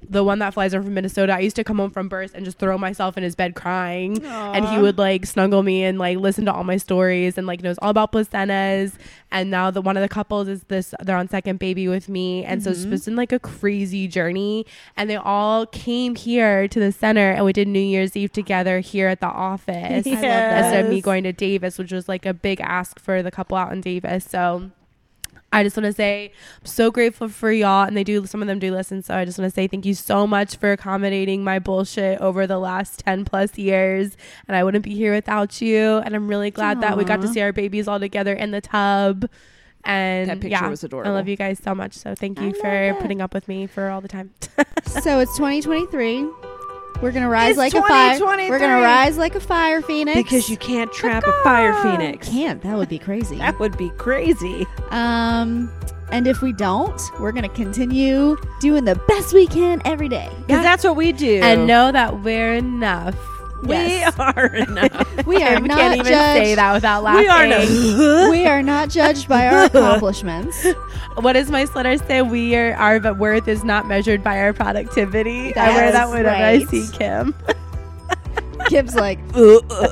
[0.09, 2.45] the one that flies over from Minnesota, I used to come home from birth and
[2.45, 6.19] just throw myself in his bed crying, and he would like snuggle me and like
[6.19, 8.95] listen to all my stories and like knows all about placentas.
[9.31, 12.45] And now the one of the couples is this they're on second baby with me,
[12.45, 12.83] and so Mm-hmm.
[12.85, 14.65] it's just been like a crazy journey.
[14.97, 18.81] And they all came here to the center, and we did New Year's Eve together
[18.81, 22.27] here at the office I love instead of me going to Davis, which was like
[22.27, 24.25] a big ask for the couple out in Davis.
[24.25, 24.71] So
[25.55, 28.27] I just want to say I'm so grateful for y'all, and they do.
[28.27, 30.57] Some of them do listen, so I just want to say thank you so much
[30.57, 34.17] for accommodating my bullshit over the last ten plus years.
[34.49, 35.99] And I wouldn't be here without you.
[35.99, 38.61] And I'm really glad that we got to see our babies all together in the
[38.61, 39.29] tub.
[39.85, 41.13] And That picture yeah, was adorable.
[41.13, 41.93] I love you guys so much.
[41.93, 44.33] So thank you I for putting up with me for all the time.
[44.87, 46.44] so it's 2023.
[47.05, 48.19] We're gonna rise It's like a fire.
[48.19, 50.17] We're gonna rise like a fire phoenix.
[50.17, 52.27] because you can't trap a fire phoenix.
[52.31, 52.63] can't.
[52.63, 53.37] That would be crazy.
[53.45, 54.67] That would be crazy.
[54.89, 55.71] Um,
[56.11, 60.31] and if we don't, we're gonna continue doing the best we can every day.
[60.47, 61.41] Because that's what we do.
[61.43, 63.15] and know that we're enough.
[63.67, 65.27] We are enough.
[65.27, 66.45] We are I not can't even judged.
[66.47, 67.23] say that without laughing.
[67.23, 68.31] we are enough.
[68.31, 70.67] we are not judged by our accomplishments.
[71.17, 72.23] What does my sweater say?
[72.23, 75.55] We are our worth is not measured by our productivity.
[75.57, 76.63] I wear that That's whenever right.
[76.63, 77.35] I see Kim.
[78.69, 79.19] Kim's like,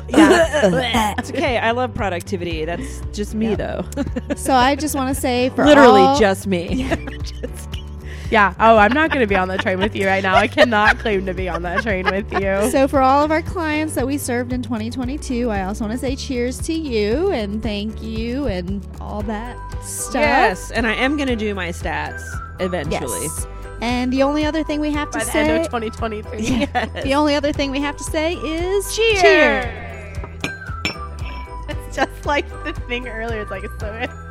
[0.09, 1.15] yeah.
[1.19, 1.59] It's okay.
[1.59, 2.65] I love productivity.
[2.65, 3.55] That's just me, Yeah.
[3.57, 3.85] though.
[4.37, 6.69] so I just want to say for Literally all- just me.
[6.89, 6.97] Yeah.
[8.59, 10.35] Oh, I'm not going to be on the train with you right now.
[10.35, 12.71] I cannot claim to be on that train with you.
[12.71, 15.99] So for all of our clients that we served in 2022, I also want to
[15.99, 20.15] say cheers to you and thank you and all that stuff.
[20.15, 22.23] Yes, and I am gonna do my stats
[22.61, 23.23] eventually.
[23.23, 23.47] Yes.
[23.81, 26.41] And the only other thing we have to By the say end of 2023.
[26.41, 27.05] Yes.
[27.05, 29.67] the only other thing we have to say is Cheers.
[31.69, 33.43] It's just like the thing earlier.
[33.43, 34.29] It's like it's so.